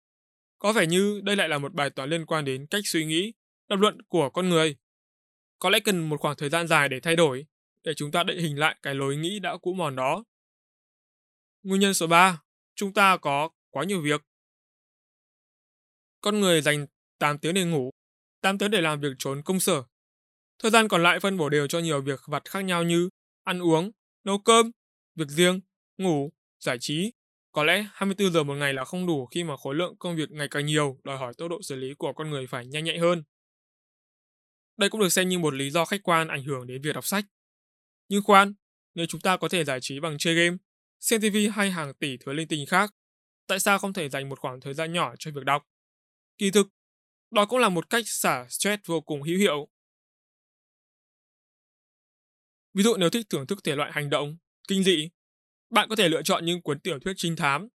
Có 0.60 0.74
vẻ 0.74 0.88
như 0.88 1.22
đây 1.24 1.36
lại 1.36 1.50
là 1.50 1.58
một 1.58 1.74
bài 1.74 1.90
toán 1.90 2.10
liên 2.10 2.26
quan 2.26 2.46
đến 2.46 2.66
cách 2.66 2.84
suy 2.86 3.06
nghĩ, 3.06 3.34
lập 3.70 3.80
luận 3.80 4.02
của 4.02 4.30
con 4.30 4.50
người. 4.50 4.76
Có 5.60 5.70
lẽ 5.70 5.80
cần 5.80 6.10
một 6.10 6.20
khoảng 6.20 6.36
thời 6.36 6.50
gian 6.50 6.68
dài 6.68 6.90
để 6.90 7.00
thay 7.00 7.16
đổi, 7.16 7.46
để 7.84 7.94
chúng 7.94 8.12
ta 8.12 8.24
định 8.24 8.40
hình 8.40 8.60
lại 8.60 8.76
cái 8.82 8.96
lối 8.96 9.18
nghĩ 9.18 9.40
đã 9.40 9.58
cũ 9.58 9.74
mòn 9.74 9.96
đó. 9.96 10.24
Nguyên 11.64 11.82
nhân 11.82 11.94
số 11.94 12.08
3, 12.08 12.42
chúng 12.76 12.94
ta 12.94 13.18
có 13.18 13.50
quá 13.70 13.84
nhiều 13.84 14.02
việc. 14.02 14.22
Con 16.22 16.40
người 16.40 16.62
dành 16.62 16.86
8 17.20 17.38
tiếng 17.38 17.54
để 17.54 17.64
ngủ, 17.64 17.90
8 18.42 18.58
tiếng 18.58 18.72
để 18.72 18.82
làm 18.82 19.00
việc 19.00 19.14
trốn 19.20 19.42
công 19.44 19.60
sở. 19.60 19.84
Thời 20.60 20.72
gian 20.72 20.88
còn 20.88 21.04
lại 21.04 21.20
phân 21.20 21.38
bổ 21.38 21.50
đều 21.50 21.68
cho 21.68 21.80
nhiều 21.80 22.02
việc 22.02 22.20
vặt 22.26 22.50
khác 22.50 22.62
nhau 22.62 22.84
như 22.84 23.10
ăn 23.44 23.60
uống, 23.60 23.92
nấu 24.24 24.40
cơm, 24.40 24.72
việc 25.16 25.28
riêng, 25.28 25.60
ngủ, 25.98 26.32
giải 26.60 26.78
trí. 26.80 27.12
Có 27.52 27.64
lẽ 27.64 27.86
24 27.94 28.34
giờ 28.34 28.44
một 28.44 28.54
ngày 28.54 28.74
là 28.74 28.86
không 28.86 29.08
đủ 29.08 29.26
khi 29.26 29.44
mà 29.44 29.58
khối 29.58 29.76
lượng 29.76 29.96
công 30.00 30.16
việc 30.16 30.32
ngày 30.32 30.48
càng 30.52 30.66
nhiều, 30.66 31.00
đòi 31.04 31.18
hỏi 31.18 31.34
tốc 31.38 31.50
độ 31.50 31.62
xử 31.62 31.76
lý 31.76 31.94
của 31.94 32.14
con 32.14 32.30
người 32.30 32.48
phải 32.48 32.66
nhanh 32.66 32.84
nhạy 32.84 33.00
hơn. 33.00 33.24
Đây 34.78 34.90
cũng 34.90 35.02
được 35.02 35.10
xem 35.10 35.30
như 35.30 35.40
một 35.40 35.54
lý 35.54 35.70
do 35.70 35.86
khách 35.86 36.04
quan 36.04 36.28
ảnh 36.28 36.44
hưởng 36.44 36.68
đến 36.68 36.82
việc 36.82 36.94
đọc 36.94 37.06
sách. 37.06 37.26
Nhưng 38.10 38.24
khoan, 38.24 38.54
nếu 38.96 39.06
chúng 39.06 39.22
ta 39.22 39.38
có 39.38 39.50
thể 39.50 39.64
giải 39.64 39.80
trí 39.82 40.00
bằng 40.00 40.18
chơi 40.20 40.36
game, 40.36 40.58
xem 41.04 41.22
TV 41.22 41.36
hay 41.52 41.72
hàng 41.72 41.94
tỷ 41.94 42.18
thứ 42.18 42.34
linh 42.34 42.48
tinh 42.48 42.66
khác, 42.66 42.94
tại 43.48 43.60
sao 43.60 43.80
không 43.80 43.94
thể 43.94 44.10
dành 44.10 44.30
một 44.30 44.40
khoảng 44.40 44.60
thời 44.60 44.74
gian 44.74 44.94
nhỏ 44.94 45.14
cho 45.20 45.32
việc 45.32 45.44
đọc? 45.44 45.64
Kỳ 46.38 46.52
thực, 46.52 46.68
đó 47.32 47.46
cũng 47.46 47.60
là 47.60 47.70
một 47.70 47.90
cách 47.90 48.04
xả 48.08 48.46
stress 48.50 48.82
vô 48.86 49.02
cùng 49.02 49.22
hữu 49.22 49.38
hiệu. 49.38 49.68
Ví 52.74 52.84
dụ 52.84 52.98
nếu 52.98 53.10
thích 53.10 53.26
thưởng 53.30 53.48
thức 53.48 53.64
thể 53.64 53.76
loại 53.76 53.92
hành 53.92 54.10
động, 54.10 54.38
kinh 54.68 54.84
dị, 54.84 55.10
bạn 55.70 55.90
có 55.90 55.96
thể 55.96 56.10
lựa 56.10 56.22
chọn 56.22 56.46
những 56.46 56.62
cuốn 56.62 56.80
tiểu 56.80 57.00
thuyết 57.00 57.14
trinh 57.18 57.36
thám. 57.36 57.68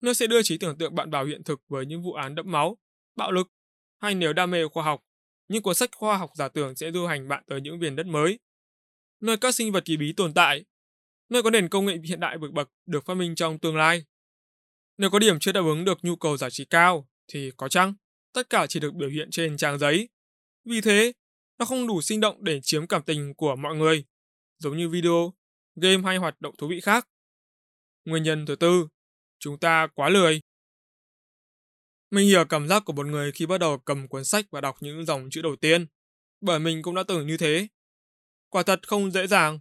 Nó 0.00 0.12
sẽ 0.12 0.26
đưa 0.26 0.42
trí 0.42 0.58
tưởng 0.58 0.78
tượng 0.78 0.94
bạn 0.94 1.10
vào 1.10 1.24
hiện 1.24 1.44
thực 1.44 1.60
với 1.68 1.86
những 1.86 2.02
vụ 2.02 2.12
án 2.12 2.34
đẫm 2.34 2.50
máu, 2.50 2.78
bạo 3.16 3.32
lực, 3.32 3.48
hay 3.98 4.14
nếu 4.14 4.32
đam 4.32 4.50
mê 4.50 4.68
khoa 4.68 4.84
học, 4.84 5.00
những 5.48 5.62
cuốn 5.62 5.74
sách 5.74 5.90
khoa 5.96 6.16
học 6.16 6.30
giả 6.34 6.48
tưởng 6.48 6.76
sẽ 6.76 6.92
du 6.92 7.06
hành 7.06 7.28
bạn 7.28 7.44
tới 7.46 7.60
những 7.60 7.78
miền 7.78 7.96
đất 7.96 8.06
mới, 8.06 8.38
nơi 9.20 9.36
các 9.36 9.54
sinh 9.54 9.72
vật 9.72 9.84
kỳ 9.84 9.96
bí 9.96 10.12
tồn 10.16 10.34
tại, 10.34 10.64
nơi 11.30 11.42
có 11.42 11.50
nền 11.50 11.68
công 11.68 11.86
nghệ 11.86 11.96
hiện 12.04 12.20
đại 12.20 12.38
vượt 12.38 12.52
bậc 12.52 12.70
được 12.86 13.04
phát 13.04 13.14
minh 13.14 13.34
trong 13.34 13.58
tương 13.58 13.76
lai. 13.76 14.04
Nếu 14.98 15.10
có 15.10 15.18
điểm 15.18 15.38
chưa 15.38 15.52
đáp 15.52 15.60
ứng 15.60 15.84
được 15.84 15.98
nhu 16.02 16.16
cầu 16.16 16.36
giải 16.36 16.50
trí 16.50 16.64
cao, 16.64 17.08
thì 17.28 17.50
có 17.56 17.68
chăng 17.68 17.94
tất 18.32 18.50
cả 18.50 18.66
chỉ 18.66 18.80
được 18.80 18.94
biểu 18.94 19.08
hiện 19.08 19.30
trên 19.30 19.56
trang 19.56 19.78
giấy. 19.78 20.08
Vì 20.64 20.80
thế, 20.80 21.12
nó 21.58 21.64
không 21.64 21.86
đủ 21.86 22.02
sinh 22.02 22.20
động 22.20 22.44
để 22.44 22.60
chiếm 22.62 22.86
cảm 22.86 23.02
tình 23.02 23.34
của 23.34 23.56
mọi 23.56 23.76
người, 23.76 24.04
giống 24.58 24.76
như 24.76 24.88
video, 24.88 25.34
game 25.76 26.02
hay 26.04 26.16
hoạt 26.16 26.40
động 26.40 26.56
thú 26.56 26.68
vị 26.68 26.80
khác. 26.80 27.08
Nguyên 28.04 28.22
nhân 28.22 28.46
thứ 28.46 28.56
tư, 28.56 28.88
chúng 29.38 29.58
ta 29.58 29.86
quá 29.86 30.08
lười. 30.08 30.40
Mình 32.10 32.26
hiểu 32.26 32.44
cảm 32.44 32.68
giác 32.68 32.82
của 32.84 32.92
một 32.92 33.06
người 33.06 33.32
khi 33.32 33.46
bắt 33.46 33.58
đầu 33.58 33.78
cầm 33.78 34.08
cuốn 34.08 34.24
sách 34.24 34.46
và 34.50 34.60
đọc 34.60 34.76
những 34.80 35.04
dòng 35.04 35.28
chữ 35.30 35.42
đầu 35.42 35.56
tiên, 35.56 35.86
bởi 36.40 36.58
mình 36.58 36.82
cũng 36.82 36.94
đã 36.94 37.02
từng 37.08 37.26
như 37.26 37.36
thế. 37.36 37.68
Quả 38.48 38.62
thật 38.62 38.88
không 38.88 39.10
dễ 39.10 39.26
dàng. 39.26 39.58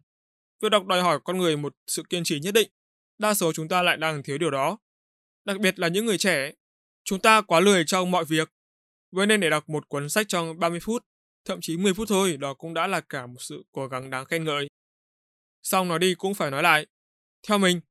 Việc 0.62 0.70
đọc 0.70 0.86
đòi 0.86 1.01
hỏi 1.01 1.20
con 1.24 1.38
người 1.38 1.58
một 1.58 1.75
sự 1.88 2.04
kiên 2.10 2.24
trì 2.24 2.39
nhất 2.39 2.54
định. 2.54 2.70
Đa 3.18 3.34
số 3.34 3.54
chúng 3.54 3.68
ta 3.68 3.82
lại 3.82 3.98
đang 3.98 4.24
thiếu 4.24 4.38
điều 4.38 4.51
đó. 4.51 4.78
Đặc 5.46 5.60
biệt 5.60 5.80
là 5.80 5.88
những 5.88 6.06
người 6.06 6.18
trẻ. 6.18 6.51
Chúng 7.04 7.20
ta 7.20 7.42
quá 7.42 7.60
lười 7.60 7.86
trong 7.86 8.12
mọi 8.12 8.25
việc. 8.25 8.51
Vậy 9.12 9.28
nên 9.28 9.39
để 9.39 9.50
đọc 9.50 9.70
một 9.70 9.89
cuốn 9.89 10.10
sách 10.10 10.28
trong 10.30 10.60
30 10.60 10.80
phút, 10.80 11.06
thậm 11.46 11.62
chí 11.62 11.78
10 11.78 11.94
phút 11.94 12.08
thôi, 12.10 12.38
đó 12.38 12.54
cũng 12.54 12.74
đã 12.74 12.88
là 12.88 13.01
cả 13.01 13.28
một 13.28 13.39
sự 13.39 13.63
cố 13.72 13.88
gắng 13.88 14.10
đáng 14.10 14.25
khen 14.25 14.44
ngợi. 14.44 14.68
Xong 15.63 15.88
nói 15.88 16.00
đi 16.00 16.16
cũng 16.16 16.34
phải 16.34 16.51
nói 16.51 16.63
lại. 16.63 16.86
Theo 17.48 17.58
mình, 17.58 17.82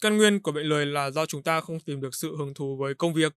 căn 0.00 0.16
nguyên 0.16 0.42
của 0.42 0.52
bệnh 0.52 0.66
lười 0.66 0.86
là 0.86 1.10
do 1.10 1.26
chúng 1.26 1.42
ta 1.42 1.60
không 1.60 1.80
tìm 1.80 2.00
được 2.00 2.14
sự 2.14 2.36
hứng 2.36 2.54
thú 2.54 2.76
với 2.76 2.94
công 2.94 3.14
việc. 3.14 3.32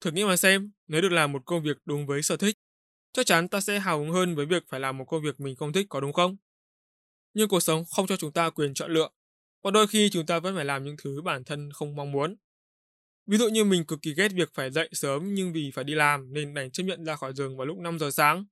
Thử 0.00 0.10
nghĩ 0.10 0.24
mà 0.24 0.36
xem, 0.36 0.72
nếu 0.86 1.00
được 1.00 1.12
làm 1.12 1.32
một 1.32 1.42
công 1.46 1.62
việc 1.62 1.76
đúng 1.84 2.06
với 2.06 2.22
sở 2.22 2.36
thích, 2.36 2.58
chắc 3.12 3.26
chắn 3.26 3.48
ta 3.48 3.60
sẽ 3.60 3.78
hào 3.78 3.98
hứng 3.98 4.10
hơn 4.10 4.34
với 4.34 4.46
việc 4.46 4.62
phải 4.68 4.80
làm 4.80 4.98
một 4.98 5.04
công 5.04 5.22
việc 5.22 5.40
mình 5.40 5.56
không 5.56 5.72
thích 5.72 5.86
có 5.88 6.00
đúng 6.00 6.12
không? 6.12 6.36
Nhưng 7.36 7.48
cuộc 7.48 7.60
sống 7.60 7.84
không 7.84 8.06
cho 8.06 8.16
chúng 8.16 8.32
ta 8.32 8.50
quyền 8.50 8.74
chọn 8.74 8.92
lựa, 8.92 9.08
và 9.62 9.70
đôi 9.70 9.86
khi 9.86 10.10
chúng 10.10 10.26
ta 10.26 10.38
vẫn 10.38 10.54
phải 10.56 10.64
làm 10.64 10.84
những 10.84 10.96
thứ 11.02 11.22
bản 11.22 11.44
thân 11.44 11.72
không 11.72 11.96
mong 11.96 12.12
muốn. 12.12 12.36
Ví 13.26 13.38
dụ 13.38 13.48
như 13.48 13.64
mình 13.64 13.84
cực 13.84 14.02
kỳ 14.02 14.14
ghét 14.14 14.28
việc 14.28 14.54
phải 14.54 14.70
dậy 14.70 14.88
sớm 14.92 15.34
nhưng 15.34 15.52
vì 15.52 15.70
phải 15.70 15.84
đi 15.84 15.94
làm 15.94 16.32
nên 16.32 16.54
đành 16.54 16.70
chấp 16.70 16.82
nhận 16.82 17.04
ra 17.04 17.16
khỏi 17.16 17.34
giường 17.34 17.56
vào 17.56 17.66
lúc 17.66 17.78
5 17.78 17.98
giờ 17.98 18.10
sáng. 18.10 18.44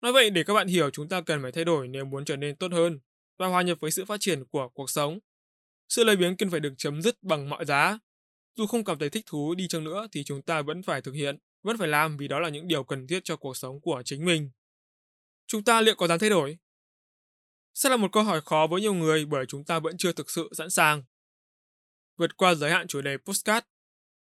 Nói 0.00 0.12
vậy 0.12 0.30
để 0.30 0.44
các 0.44 0.54
bạn 0.54 0.68
hiểu 0.68 0.90
chúng 0.90 1.08
ta 1.08 1.20
cần 1.20 1.42
phải 1.42 1.52
thay 1.52 1.64
đổi 1.64 1.88
nếu 1.88 2.04
muốn 2.04 2.24
trở 2.24 2.36
nên 2.36 2.56
tốt 2.56 2.72
hơn 2.72 3.00
và 3.38 3.46
hòa 3.46 3.62
nhập 3.62 3.78
với 3.80 3.90
sự 3.90 4.04
phát 4.04 4.20
triển 4.20 4.44
của 4.44 4.68
cuộc 4.68 4.90
sống. 4.90 5.18
Sự 5.88 6.04
lười 6.04 6.16
biếng 6.16 6.36
cần 6.36 6.50
phải 6.50 6.60
được 6.60 6.74
chấm 6.78 7.02
dứt 7.02 7.22
bằng 7.22 7.48
mọi 7.48 7.64
giá. 7.64 7.98
Dù 8.56 8.66
không 8.66 8.84
cảm 8.84 8.98
thấy 8.98 9.10
thích 9.10 9.24
thú 9.26 9.54
đi 9.54 9.68
chăng 9.68 9.84
nữa 9.84 10.06
thì 10.12 10.24
chúng 10.24 10.42
ta 10.42 10.62
vẫn 10.62 10.82
phải 10.82 11.02
thực 11.02 11.12
hiện, 11.12 11.38
vẫn 11.62 11.78
phải 11.78 11.88
làm 11.88 12.16
vì 12.16 12.28
đó 12.28 12.40
là 12.40 12.48
những 12.48 12.68
điều 12.68 12.84
cần 12.84 13.06
thiết 13.06 13.20
cho 13.24 13.36
cuộc 13.36 13.56
sống 13.56 13.80
của 13.80 14.02
chính 14.04 14.24
mình. 14.24 14.50
Chúng 15.46 15.64
ta 15.64 15.80
liệu 15.80 15.94
có 15.94 16.06
dám 16.06 16.18
thay 16.18 16.30
đổi? 16.30 16.58
Sẽ 17.74 17.88
là 17.88 17.96
một 17.96 18.12
câu 18.12 18.22
hỏi 18.22 18.40
khó 18.40 18.66
với 18.70 18.80
nhiều 18.80 18.94
người 18.94 19.24
bởi 19.24 19.46
chúng 19.46 19.64
ta 19.64 19.78
vẫn 19.78 19.96
chưa 19.98 20.12
thực 20.12 20.30
sự 20.30 20.50
sẵn 20.52 20.70
sàng. 20.70 21.02
Vượt 22.16 22.36
qua 22.36 22.54
giới 22.54 22.70
hạn 22.70 22.86
chủ 22.86 23.00
đề 23.00 23.16
postcard, 23.16 23.66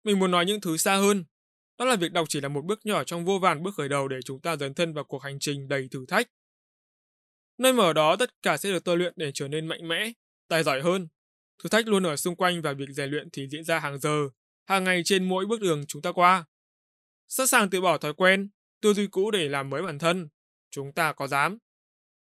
mình 0.04 0.20
muốn 0.20 0.32
nói 0.32 0.46
những 0.46 0.62
thứ 0.62 0.77
xa 0.77 0.96
hơn. 0.96 1.25
Đó 1.77 1.86
là 1.86 1.96
việc 1.96 2.12
đọc 2.12 2.25
chỉ 2.30 2.42
là 2.42 2.50
một 2.50 2.66
bước 2.66 2.86
nhỏ 2.86 3.04
trong 3.04 3.25
vô 3.25 3.39
vàn 3.39 3.63
bước 3.63 3.75
khởi 3.75 3.89
đầu 3.89 4.08
để 4.08 4.18
chúng 4.25 4.42
ta 4.42 4.56
dấn 4.56 4.74
thân 4.74 4.94
vào 4.94 5.04
cuộc 5.04 5.24
hành 5.24 5.38
trình 5.39 5.68
đầy 5.68 5.88
thử 5.92 6.06
thách. 6.08 6.30
Nơi 7.58 7.74
mở 7.74 7.94
đó 7.94 8.16
tất 8.16 8.42
cả 8.44 8.58
sẽ 8.58 8.70
được 8.70 8.84
tôi 8.84 8.98
luyện 8.98 9.13
để 9.16 9.32
trở 9.34 9.48
nên 9.48 9.68
mạnh 9.68 9.88
mẽ, 9.88 10.12
tài 10.48 10.63
giỏi 10.63 10.82
hơn. 10.82 11.08
Thử 11.63 11.70
thách 11.70 11.88
luôn 11.88 12.06
ở 12.06 12.16
xung 12.16 12.36
quanh 12.36 12.62
và 12.62 12.74
việc 12.74 12.89
rèn 12.89 13.10
luyện 13.10 13.30
thì 13.34 13.48
diễn 13.48 13.63
ra 13.63 13.80
hàng 13.80 14.00
giờ, 14.00 14.30
hàng 14.66 14.84
ngày 14.84 15.01
trên 15.06 15.30
mỗi 15.30 15.46
bước 15.46 15.62
đường 15.62 15.86
chúng 15.88 16.01
ta 16.01 16.12
qua. 16.12 16.46
Sẵn 17.27 17.48
sàng 17.48 17.70
từ 17.70 17.82
bỏ 17.82 17.98
thói 17.98 18.13
quen, 18.13 18.50
tư 18.82 18.94
duy 18.94 19.08
cũ 19.08 19.32
để 19.32 19.50
làm 19.50 19.70
mới 19.70 19.82
bản 19.82 20.00
thân. 20.00 20.30
Chúng 20.72 20.94
ta 20.94 21.13
có 21.13 21.27
dám. 21.27 21.58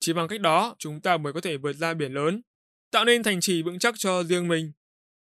Chỉ 0.01 0.13
bằng 0.13 0.29
cách 0.29 0.41
đó, 0.41 0.75
chúng 0.79 1.01
ta 1.01 1.17
mới 1.17 1.33
có 1.33 1.41
thể 1.41 1.57
vượt 1.57 1.73
ra 1.73 1.95
biển 1.95 2.13
lớn, 2.13 2.43
tạo 2.91 3.05
nên 3.05 3.23
thành 3.23 3.41
trì 3.41 3.63
vững 3.63 3.79
chắc 3.79 3.95
cho 3.99 4.23
riêng 4.23 4.49
mình, 4.49 4.73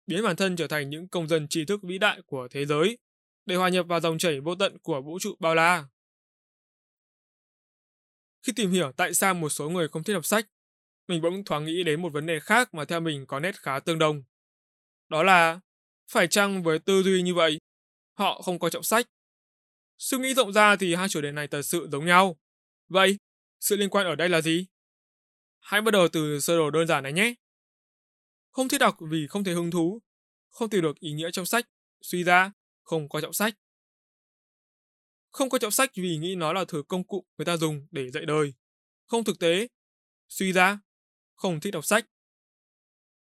biến 0.07 0.23
bản 0.23 0.37
thân 0.37 0.57
trở 0.57 0.67
thành 0.67 0.91
những 0.91 1.09
công 1.09 1.29
dân 1.29 1.49
tri 1.49 1.65
thức 1.65 1.81
vĩ 1.83 1.99
đại 1.99 2.23
của 2.27 2.49
thế 2.51 2.67
giới, 2.67 2.99
để 3.47 3.57
hòa 3.57 3.69
nhập 3.69 3.87
vào 3.89 4.01
dòng 4.01 4.19
chảy 4.19 4.41
vô 4.41 4.55
tận 4.55 4.79
của 4.79 5.03
vũ 5.03 5.19
trụ 5.19 5.37
bao 5.39 5.55
la. 5.55 5.85
Khi 8.43 8.53
tìm 8.57 8.71
hiểu 8.71 8.93
tại 8.97 9.15
sao 9.15 9.35
một 9.35 9.49
số 9.49 9.71
người 9.71 9.89
không 9.89 10.05
thích 10.05 10.15
đọc 10.15 10.27
sách, 10.27 10.47
mình 11.09 11.23
bỗng 11.23 11.45
thoáng 11.45 11.65
nghĩ 11.65 11.83
đến 11.83 12.03
một 12.03 12.13
vấn 12.13 12.27
đề 12.27 12.41
khác 12.41 12.75
mà 12.75 12.85
theo 12.85 13.01
mình 13.01 13.27
có 13.27 13.41
nét 13.41 13.61
khá 13.61 13.81
tương 13.81 13.99
đồng. 13.99 14.23
Đó 15.09 15.23
là, 15.23 15.61
phải 16.11 16.27
chăng 16.27 16.63
với 16.63 16.79
tư 16.79 17.03
duy 17.03 17.23
như 17.23 17.35
vậy, 17.35 17.59
họ 18.19 18.43
không 18.43 18.59
coi 18.59 18.71
trọng 18.71 18.83
sách? 18.83 19.07
Suy 19.99 20.19
nghĩ 20.19 20.35
rộng 20.35 20.53
ra 20.53 20.77
thì 20.77 20.95
hai 20.95 21.09
chủ 21.09 21.21
đề 21.21 21.33
này 21.33 21.49
thật 21.49 21.63
sự 21.63 21.89
giống 21.93 22.07
nhau. 22.07 22.37
Vậy, 22.89 23.17
sự 23.65 23.77
liên 23.77 23.91
quan 23.91 24.07
ở 24.07 24.15
đây 24.15 24.29
là 24.29 24.41
gì? 24.41 24.67
Hãy 25.59 25.81
bắt 25.81 25.91
đầu 25.91 26.09
từ 26.09 26.41
sơ 26.41 26.57
đồ 26.57 26.71
đơn 26.71 26.87
giản 26.87 27.03
này 27.03 27.13
nhé. 27.13 27.35
Không 28.51 28.69
thích 28.69 28.81
đọc 28.81 28.97
vì 29.11 29.27
không 29.27 29.45
thấy 29.45 29.55
hứng 29.55 29.71
thú, 29.71 30.03
không 30.51 30.71
tìm 30.71 30.83
được 30.83 31.01
ý 31.01 31.13
nghĩa 31.13 31.31
trong 31.31 31.47
sách, 31.47 31.69
suy 32.03 32.25
ra, 32.25 32.53
không 32.83 33.09
coi 33.09 33.23
trọng 33.23 33.33
sách. 33.33 33.55
Không 35.31 35.51
coi 35.51 35.59
trọng 35.59 35.71
sách 35.71 35.91
vì 35.95 36.17
nghĩ 36.17 36.35
nó 36.35 36.53
là 36.53 36.65
thứ 36.65 36.83
công 36.89 37.05
cụ 37.05 37.27
người 37.39 37.45
ta 37.45 37.57
dùng 37.57 37.87
để 37.91 38.11
dạy 38.11 38.25
đời. 38.27 38.55
Không 39.05 39.25
thực 39.25 39.39
tế. 39.39 39.69
Suy 40.29 40.53
ra, 40.53 40.79
không 41.35 41.61
thích 41.61 41.71
đọc 41.71 41.85
sách. 41.85 42.07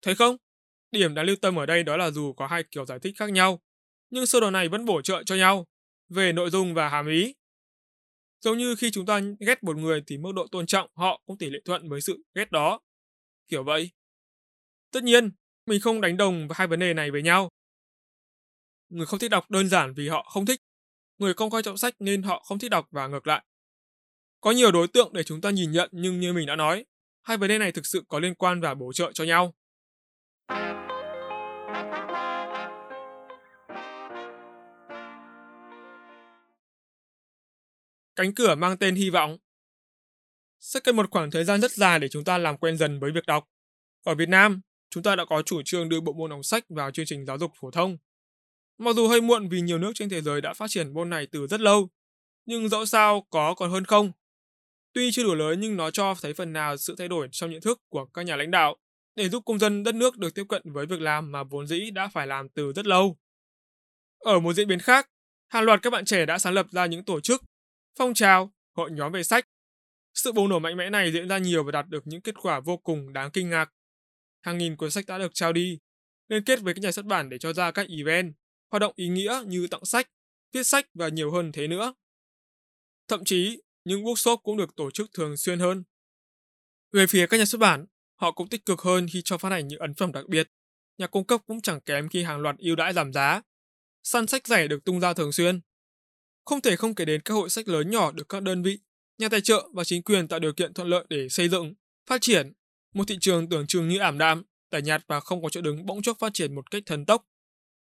Thấy 0.02 0.14
không? 0.14 0.36
Điểm 0.90 1.14
đáng 1.14 1.26
lưu 1.26 1.36
tâm 1.36 1.58
ở 1.58 1.66
đây 1.66 1.82
đó 1.82 1.96
là 1.96 2.10
dù 2.10 2.32
có 2.32 2.46
hai 2.46 2.64
kiểu 2.70 2.86
giải 2.86 2.98
thích 2.98 3.14
khác 3.16 3.30
nhau, 3.30 3.62
nhưng 4.10 4.26
sơ 4.26 4.40
đồ 4.40 4.50
này 4.50 4.68
vẫn 4.68 4.84
bổ 4.84 5.02
trợ 5.02 5.22
cho 5.22 5.34
nhau 5.34 5.66
về 6.08 6.32
nội 6.32 6.50
dung 6.50 6.74
và 6.74 6.88
hàm 6.88 7.08
ý. 7.08 7.34
Giống 8.40 8.58
như 8.58 8.74
khi 8.74 8.90
chúng 8.90 9.06
ta 9.06 9.20
ghét 9.40 9.64
một 9.64 9.76
người 9.76 10.02
thì 10.06 10.18
mức 10.18 10.32
độ 10.34 10.46
tôn 10.46 10.66
trọng 10.66 10.90
họ 10.94 11.22
cũng 11.26 11.38
tỷ 11.38 11.50
lệ 11.50 11.58
thuận 11.64 11.88
với 11.88 12.00
sự 12.00 12.22
ghét 12.34 12.50
đó. 12.50 12.80
Kiểu 13.48 13.64
vậy. 13.64 13.90
Tất 14.90 15.04
nhiên, 15.04 15.30
mình 15.66 15.80
không 15.80 16.00
đánh 16.00 16.16
đồng 16.16 16.48
hai 16.50 16.66
vấn 16.66 16.80
đề 16.80 16.94
này 16.94 17.10
với 17.10 17.22
nhau. 17.22 17.48
Người 18.88 19.06
không 19.06 19.18
thích 19.18 19.30
đọc 19.30 19.50
đơn 19.50 19.68
giản 19.68 19.94
vì 19.94 20.08
họ 20.08 20.28
không 20.32 20.46
thích, 20.46 20.60
người 21.18 21.34
không 21.34 21.50
coi 21.50 21.62
trọng 21.62 21.78
sách 21.78 21.94
nên 21.98 22.22
họ 22.22 22.42
không 22.46 22.58
thích 22.58 22.70
đọc 22.70 22.88
và 22.90 23.06
ngược 23.06 23.26
lại. 23.26 23.44
Có 24.40 24.50
nhiều 24.50 24.72
đối 24.72 24.88
tượng 24.88 25.12
để 25.12 25.22
chúng 25.22 25.40
ta 25.40 25.50
nhìn 25.50 25.72
nhận 25.72 25.88
nhưng 25.92 26.20
như 26.20 26.32
mình 26.32 26.46
đã 26.46 26.56
nói, 26.56 26.84
hai 27.22 27.36
vấn 27.36 27.48
đề 27.48 27.58
này 27.58 27.72
thực 27.72 27.86
sự 27.86 28.02
có 28.08 28.18
liên 28.18 28.34
quan 28.34 28.60
và 28.60 28.74
bổ 28.74 28.92
trợ 28.92 29.12
cho 29.12 29.24
nhau. 29.24 29.54
Cánh 38.18 38.34
cửa 38.34 38.54
mang 38.54 38.76
tên 38.76 38.94
hy 38.94 39.10
vọng 39.10 39.38
Sẽ 40.60 40.80
cần 40.80 40.96
một 40.96 41.10
khoảng 41.10 41.30
thời 41.30 41.44
gian 41.44 41.60
rất 41.60 41.70
dài 41.70 41.98
để 41.98 42.08
chúng 42.08 42.24
ta 42.24 42.38
làm 42.38 42.56
quen 42.56 42.76
dần 42.76 43.00
với 43.00 43.10
việc 43.12 43.26
đọc. 43.26 43.44
Ở 44.04 44.14
Việt 44.14 44.28
Nam, 44.28 44.60
chúng 44.90 45.02
ta 45.02 45.16
đã 45.16 45.24
có 45.24 45.42
chủ 45.42 45.62
trương 45.64 45.88
đưa 45.88 46.00
bộ 46.00 46.12
môn 46.12 46.30
đọc 46.30 46.40
sách 46.42 46.64
vào 46.68 46.90
chương 46.90 47.06
trình 47.06 47.26
giáo 47.26 47.38
dục 47.38 47.52
phổ 47.60 47.70
thông. 47.70 47.96
Mặc 48.78 48.96
dù 48.96 49.08
hơi 49.08 49.20
muộn 49.20 49.48
vì 49.48 49.60
nhiều 49.60 49.78
nước 49.78 49.92
trên 49.94 50.08
thế 50.08 50.20
giới 50.20 50.40
đã 50.40 50.54
phát 50.54 50.66
triển 50.70 50.94
môn 50.94 51.10
này 51.10 51.26
từ 51.32 51.46
rất 51.46 51.60
lâu, 51.60 51.88
nhưng 52.46 52.68
dẫu 52.68 52.86
sao 52.86 53.26
có 53.30 53.54
còn 53.54 53.70
hơn 53.70 53.84
không. 53.84 54.12
Tuy 54.92 55.10
chưa 55.12 55.24
đủ 55.24 55.34
lớn 55.34 55.60
nhưng 55.60 55.76
nó 55.76 55.90
cho 55.90 56.14
thấy 56.22 56.34
phần 56.34 56.52
nào 56.52 56.76
sự 56.76 56.94
thay 56.98 57.08
đổi 57.08 57.28
trong 57.32 57.50
nhận 57.50 57.60
thức 57.60 57.80
của 57.88 58.06
các 58.06 58.22
nhà 58.22 58.36
lãnh 58.36 58.50
đạo 58.50 58.76
để 59.16 59.28
giúp 59.28 59.42
công 59.46 59.58
dân 59.58 59.82
đất 59.82 59.94
nước 59.94 60.16
được 60.16 60.34
tiếp 60.34 60.44
cận 60.48 60.62
với 60.64 60.86
việc 60.86 61.00
làm 61.00 61.32
mà 61.32 61.42
vốn 61.42 61.66
dĩ 61.66 61.90
đã 61.90 62.08
phải 62.08 62.26
làm 62.26 62.48
từ 62.48 62.72
rất 62.72 62.86
lâu. 62.86 63.18
Ở 64.18 64.40
một 64.40 64.52
diễn 64.52 64.68
biến 64.68 64.78
khác, 64.78 65.10
hàng 65.48 65.64
loạt 65.64 65.82
các 65.82 65.90
bạn 65.90 66.04
trẻ 66.04 66.26
đã 66.26 66.38
sáng 66.38 66.54
lập 66.54 66.66
ra 66.70 66.86
những 66.86 67.04
tổ 67.04 67.20
chức, 67.20 67.42
phong 67.98 68.14
trào, 68.14 68.52
hội 68.76 68.90
nhóm 68.90 69.12
về 69.12 69.22
sách. 69.22 69.48
Sự 70.14 70.32
bùng 70.32 70.48
nổ 70.48 70.58
mạnh 70.58 70.76
mẽ 70.76 70.90
này 70.90 71.12
diễn 71.12 71.28
ra 71.28 71.38
nhiều 71.38 71.64
và 71.64 71.72
đạt 71.72 71.88
được 71.88 72.06
những 72.06 72.20
kết 72.20 72.34
quả 72.42 72.60
vô 72.60 72.76
cùng 72.76 73.12
đáng 73.12 73.30
kinh 73.30 73.50
ngạc. 73.50 73.72
Hàng 74.40 74.58
nghìn 74.58 74.76
cuốn 74.76 74.90
sách 74.90 75.06
đã 75.06 75.18
được 75.18 75.34
trao 75.34 75.52
đi, 75.52 75.78
liên 76.28 76.44
kết 76.44 76.60
với 76.60 76.74
các 76.74 76.80
nhà 76.82 76.92
xuất 76.92 77.04
bản 77.04 77.28
để 77.28 77.38
cho 77.38 77.52
ra 77.52 77.70
các 77.70 77.86
event, 77.98 78.34
hoạt 78.70 78.80
động 78.80 78.92
ý 78.96 79.08
nghĩa 79.08 79.42
như 79.46 79.66
tặng 79.66 79.84
sách, 79.84 80.10
viết 80.52 80.62
sách 80.62 80.86
và 80.94 81.08
nhiều 81.08 81.30
hơn 81.30 81.52
thế 81.52 81.66
nữa. 81.66 81.94
Thậm 83.08 83.24
chí, 83.24 83.62
những 83.84 84.04
workshop 84.04 84.36
cũng 84.36 84.56
được 84.56 84.76
tổ 84.76 84.90
chức 84.90 85.10
thường 85.12 85.36
xuyên 85.36 85.58
hơn. 85.58 85.84
Về 86.92 87.06
phía 87.06 87.26
các 87.26 87.36
nhà 87.36 87.44
xuất 87.44 87.58
bản, 87.58 87.86
họ 88.14 88.32
cũng 88.32 88.48
tích 88.48 88.66
cực 88.66 88.80
hơn 88.80 89.06
khi 89.12 89.22
cho 89.24 89.38
phát 89.38 89.48
hành 89.48 89.68
những 89.68 89.80
ấn 89.80 89.94
phẩm 89.94 90.12
đặc 90.12 90.28
biệt. 90.28 90.50
Nhà 90.98 91.06
cung 91.06 91.26
cấp 91.26 91.40
cũng 91.46 91.60
chẳng 91.60 91.80
kém 91.80 92.08
khi 92.08 92.22
hàng 92.22 92.40
loạt 92.40 92.56
ưu 92.58 92.76
đãi 92.76 92.92
giảm 92.92 93.12
giá. 93.12 93.42
Săn 94.02 94.26
sách 94.26 94.46
rẻ 94.46 94.68
được 94.68 94.84
tung 94.84 95.00
ra 95.00 95.14
thường 95.14 95.32
xuyên. 95.32 95.60
Không 96.48 96.60
thể 96.60 96.76
không 96.76 96.94
kể 96.94 97.04
đến 97.04 97.20
các 97.24 97.34
hội 97.34 97.50
sách 97.50 97.68
lớn 97.68 97.90
nhỏ 97.90 98.12
được 98.12 98.28
các 98.28 98.42
đơn 98.42 98.62
vị, 98.62 98.78
nhà 99.18 99.28
tài 99.28 99.40
trợ 99.40 99.68
và 99.74 99.84
chính 99.84 100.02
quyền 100.02 100.28
tạo 100.28 100.38
điều 100.38 100.52
kiện 100.52 100.74
thuận 100.74 100.88
lợi 100.88 101.04
để 101.08 101.28
xây 101.28 101.48
dựng, 101.48 101.74
phát 102.06 102.20
triển. 102.20 102.52
Một 102.94 103.04
thị 103.08 103.18
trường 103.20 103.48
tưởng 103.48 103.66
chừng 103.66 103.88
như 103.88 103.98
ảm 103.98 104.18
đạm, 104.18 104.42
tẻ 104.70 104.80
nhạt 104.80 105.04
và 105.08 105.20
không 105.20 105.42
có 105.42 105.48
chỗ 105.48 105.60
đứng 105.60 105.86
bỗng 105.86 106.02
chốc 106.02 106.18
phát 106.18 106.34
triển 106.34 106.54
một 106.54 106.70
cách 106.70 106.82
thần 106.86 107.06
tốc. 107.06 107.24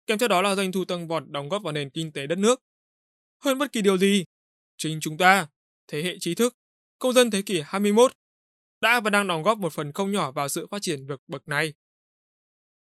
Kèm 0.06 0.18
theo 0.18 0.28
đó 0.28 0.42
là 0.42 0.54
doanh 0.54 0.72
thu 0.72 0.84
tăng 0.84 1.08
vọt 1.08 1.22
đóng 1.28 1.48
góp 1.48 1.62
vào 1.62 1.72
nền 1.72 1.90
kinh 1.90 2.12
tế 2.12 2.26
đất 2.26 2.38
nước. 2.38 2.62
Hơn 3.44 3.58
bất 3.58 3.72
kỳ 3.72 3.82
điều 3.82 3.98
gì, 3.98 4.25
chính 4.76 5.00
chúng 5.00 5.18
ta, 5.18 5.46
thế 5.88 6.02
hệ 6.02 6.16
trí 6.20 6.34
thức, 6.34 6.56
công 6.98 7.12
dân 7.12 7.30
thế 7.30 7.42
kỷ 7.42 7.60
21, 7.60 8.12
đã 8.80 9.00
và 9.00 9.10
đang 9.10 9.26
đóng 9.26 9.42
góp 9.42 9.58
một 9.58 9.72
phần 9.72 9.92
không 9.92 10.12
nhỏ 10.12 10.32
vào 10.32 10.48
sự 10.48 10.66
phát 10.70 10.82
triển 10.82 11.06
vượt 11.06 11.20
bậc 11.26 11.48
này. 11.48 11.72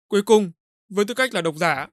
Cuối 0.08 0.22
cùng, 0.24 0.51
với 0.89 1.05
tư 1.05 1.13
cách 1.13 1.34
là 1.34 1.41
độc 1.41 1.55
giả, 1.58 1.88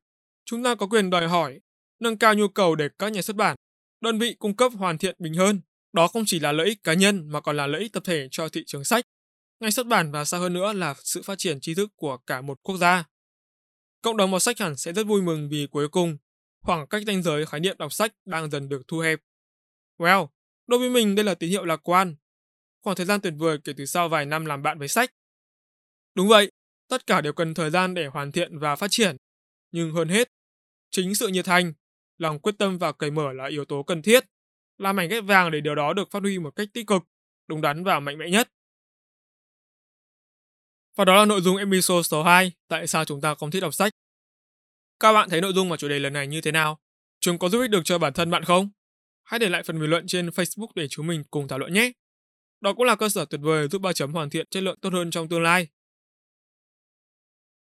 chúng 0.44 0.64
ta 0.64 0.74
có 0.74 0.86
quyền 0.86 1.10
đòi 1.10 1.28
hỏi, 1.28 1.60
nâng 2.00 2.19
cao 2.19 2.35
nhu 2.35 2.49
cầu 2.49 2.75
để 2.75 2.88
các 2.99 3.12
nhà 3.12 3.23
xuất 3.23 3.37
bản, 3.37 3.57
đơn 4.00 4.19
vị 4.19 4.35
cung 4.38 4.57
cấp 4.57 4.73
hoàn 4.75 4.99
thiện 4.99 5.16
bình 5.19 5.35
hơn. 5.35 5.61
Đó 5.92 6.09
không 6.09 6.23
chỉ 6.26 6.40
là 6.40 6.52
lợi 6.52 6.66
ích 6.66 6.85
cá 6.85 6.95
nhân 6.95 7.28
mà 7.28 7.40
còn 7.40 7.57
là 7.57 7.66
lợi 7.66 7.80
ích 7.80 7.92
tập 7.92 8.02
thể 8.07 8.28
cho 8.30 8.49
thị 8.49 8.64
trường 8.66 8.85
sách, 8.85 9.04
ngành 9.61 9.73
xuất 9.73 9.87
bản 9.87 10.12
và 10.12 10.25
xa 10.25 10.38
hơn 10.38 10.52
nữa 10.52 10.73
là 10.73 10.95
sự 10.99 11.23
phát 11.23 11.38
triển 11.38 11.61
trí 11.61 11.75
thức 11.75 11.90
của 11.97 12.16
cả 12.16 12.40
một 12.40 12.59
quốc 12.62 12.76
gia. 12.76 13.04
Cộng 14.02 14.16
đồng 14.16 14.30
đọc 14.30 14.42
sách 14.42 14.59
hẳn 14.59 14.76
sẽ 14.76 14.92
rất 14.92 15.07
vui 15.07 15.23
mừng 15.23 15.49
vì 15.49 15.66
cuối 15.71 15.88
cùng, 15.88 16.16
khoảng 16.62 16.87
cách 16.87 17.02
ranh 17.07 17.23
giới 17.23 17.47
khái 17.47 17.61
niệm 17.61 17.78
đọc 17.78 17.92
sách 17.92 18.12
đang 18.25 18.50
dần 18.50 18.69
được 18.69 18.83
thu 18.88 18.99
hẹp. 18.99 19.21
Well, 19.99 20.26
đối 20.66 20.78
với 20.78 20.90
mình 20.90 21.14
đây 21.14 21.25
là 21.25 21.35
tín 21.35 21.50
hiệu 21.50 21.64
lạc 21.64 21.88
quan. 21.88 22.16
Khoảng 22.83 22.97
thời 22.97 23.07
gian 23.07 23.21
tuyệt 23.21 23.35
vời 23.37 23.59
kể 23.64 23.73
từ 23.76 23.87
sau 23.87 24.09
vài 24.09 24.26
năm 24.26 24.45
làm 24.45 24.62
bạn 24.62 24.78
với 24.78 24.88
sách. 24.88 25.11
Đúng 26.14 26.28
vậy, 26.28 26.50
tất 26.88 27.07
cả 27.07 27.21
đều 27.21 27.32
cần 27.32 27.54
thời 27.54 27.71
gian 27.71 27.95
để 27.95 28.06
hoàn 28.06 28.32
thiện 28.32 28.58
và 28.58 28.76
phát 28.76 28.89
triển. 28.91 29.17
Nhưng 29.73 29.93
hơn 29.93 30.08
hết, 30.08 30.28
chính 30.91 31.15
sự 31.15 31.28
nhiệt 31.28 31.45
thành, 31.45 31.73
lòng 32.21 32.39
quyết 32.39 32.59
tâm 32.59 32.78
và 32.78 32.93
cởi 32.93 33.11
mở 33.11 33.33
là 33.33 33.47
yếu 33.47 33.65
tố 33.65 33.83
cần 33.83 34.02
thiết, 34.02 34.25
làm 34.78 34.97
mảnh 34.97 35.09
ghép 35.09 35.25
vàng 35.25 35.50
để 35.50 35.61
điều 35.61 35.75
đó 35.75 35.93
được 35.93 36.11
phát 36.11 36.23
huy 36.23 36.39
một 36.39 36.50
cách 36.50 36.69
tích 36.75 36.87
cực, 36.87 37.02
đúng 37.47 37.61
đắn 37.61 37.85
và 37.85 38.00
mạnh 38.00 38.19
mẽ 38.19 38.30
nhất. 38.30 38.52
Và 40.97 41.04
đó 41.04 41.17
là 41.17 41.25
nội 41.25 41.41
dung 41.41 41.56
episode 41.56 42.02
số 42.02 42.23
2, 42.23 42.52
tại 42.69 42.87
sao 42.87 43.04
chúng 43.04 43.21
ta 43.21 43.35
không 43.35 43.50
thích 43.50 43.61
đọc 43.61 43.75
sách. 43.75 43.93
Các 45.00 45.13
bạn 45.13 45.30
thấy 45.30 45.41
nội 45.41 45.52
dung 45.52 45.69
và 45.71 45.76
chủ 45.76 45.89
đề 45.89 45.99
lần 45.99 46.13
này 46.13 46.26
như 46.26 46.41
thế 46.41 46.52
nào? 46.52 46.80
Chúng 47.21 47.39
có 47.39 47.49
giúp 47.49 47.61
ích 47.61 47.71
được 47.71 47.80
cho 47.85 47.99
bản 47.99 48.13
thân 48.13 48.30
bạn 48.30 48.45
không? 48.45 48.71
Hãy 49.23 49.39
để 49.39 49.49
lại 49.49 49.63
phần 49.63 49.80
bình 49.80 49.91
luận 49.91 50.06
trên 50.06 50.28
Facebook 50.28 50.69
để 50.75 50.89
chúng 50.89 51.06
mình 51.06 51.25
cùng 51.30 51.49
thảo 51.49 51.59
luận 51.59 51.73
nhé. 51.73 51.93
Đó 52.61 52.73
cũng 52.75 52.85
là 52.85 52.97
cơ 52.97 53.09
sở 53.09 53.25
tuyệt 53.25 53.41
vời 53.45 53.69
giúp 53.69 53.83
ba 53.83 53.93
chấm 53.93 54.13
hoàn 54.13 54.30
thiện 54.30 54.47
chất 54.50 54.63
lượng 54.63 54.78
tốt 54.80 54.93
hơn 54.93 55.11
trong 55.11 55.28
tương 55.28 55.43
lai. 55.43 55.69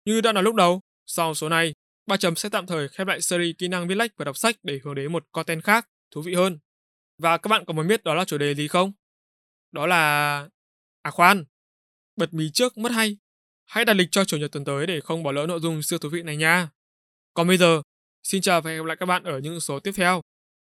Như 0.06 0.22
đã 0.22 0.32
nói 0.32 0.44
lúc 0.44 0.56
đầu, 0.56 0.82
sau 1.06 1.34
số 1.34 1.50
này, 1.50 1.74
ba 2.08 2.18
chấm 2.18 2.36
sẽ 2.36 2.50
tạm 2.50 2.68
thời 2.68 2.88
khép 2.88 3.08
lại 3.08 3.22
series 3.22 3.56
kỹ 3.58 3.68
năng 3.68 3.88
viết 3.88 3.96
lách 3.96 4.12
và 4.18 4.26
đọc 4.26 4.38
sách 4.38 4.56
để 4.64 4.80
hướng 4.84 4.96
đến 4.96 5.12
một 5.12 5.26
content 5.32 5.64
khác, 5.64 5.90
thú 6.12 6.22
vị 6.22 6.34
hơn. 6.34 6.60
Và 7.18 7.38
các 7.38 7.48
bạn 7.48 7.66
có 7.66 7.74
muốn 7.74 7.88
biết 7.88 8.04
đó 8.04 8.14
là 8.16 8.26
chủ 8.26 8.38
đề 8.38 8.56
gì 8.56 8.68
không? 8.68 8.92
Đó 9.72 9.88
là... 9.88 10.50
À 11.02 11.12
khoan, 11.12 11.44
bật 12.16 12.34
mí 12.34 12.50
trước 12.54 12.78
mất 12.78 12.92
hay. 12.92 13.18
Hãy 13.66 13.86
đặt 13.86 13.94
lịch 13.94 14.08
cho 14.12 14.26
chủ 14.26 14.38
nhật 14.38 14.52
tuần 14.52 14.66
tới 14.66 14.88
để 14.88 15.02
không 15.02 15.24
bỏ 15.24 15.32
lỡ 15.32 15.46
nội 15.48 15.60
dung 15.60 15.84
siêu 15.84 16.00
thú 16.00 16.10
vị 16.10 16.24
này 16.24 16.38
nha. 16.38 16.70
Còn 17.34 17.48
bây 17.48 17.58
giờ, 17.58 17.82
xin 18.24 18.42
chào 18.42 18.62
và 18.62 18.72
hẹn 18.72 18.78
gặp 18.80 18.86
lại 18.86 18.98
các 19.00 19.06
bạn 19.06 19.24
ở 19.24 19.40
những 19.40 19.60
số 19.60 19.80
tiếp 19.80 19.92
theo. 19.96 20.22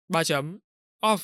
3 0.10 0.24
chấm 0.24 0.60
off 1.02 1.18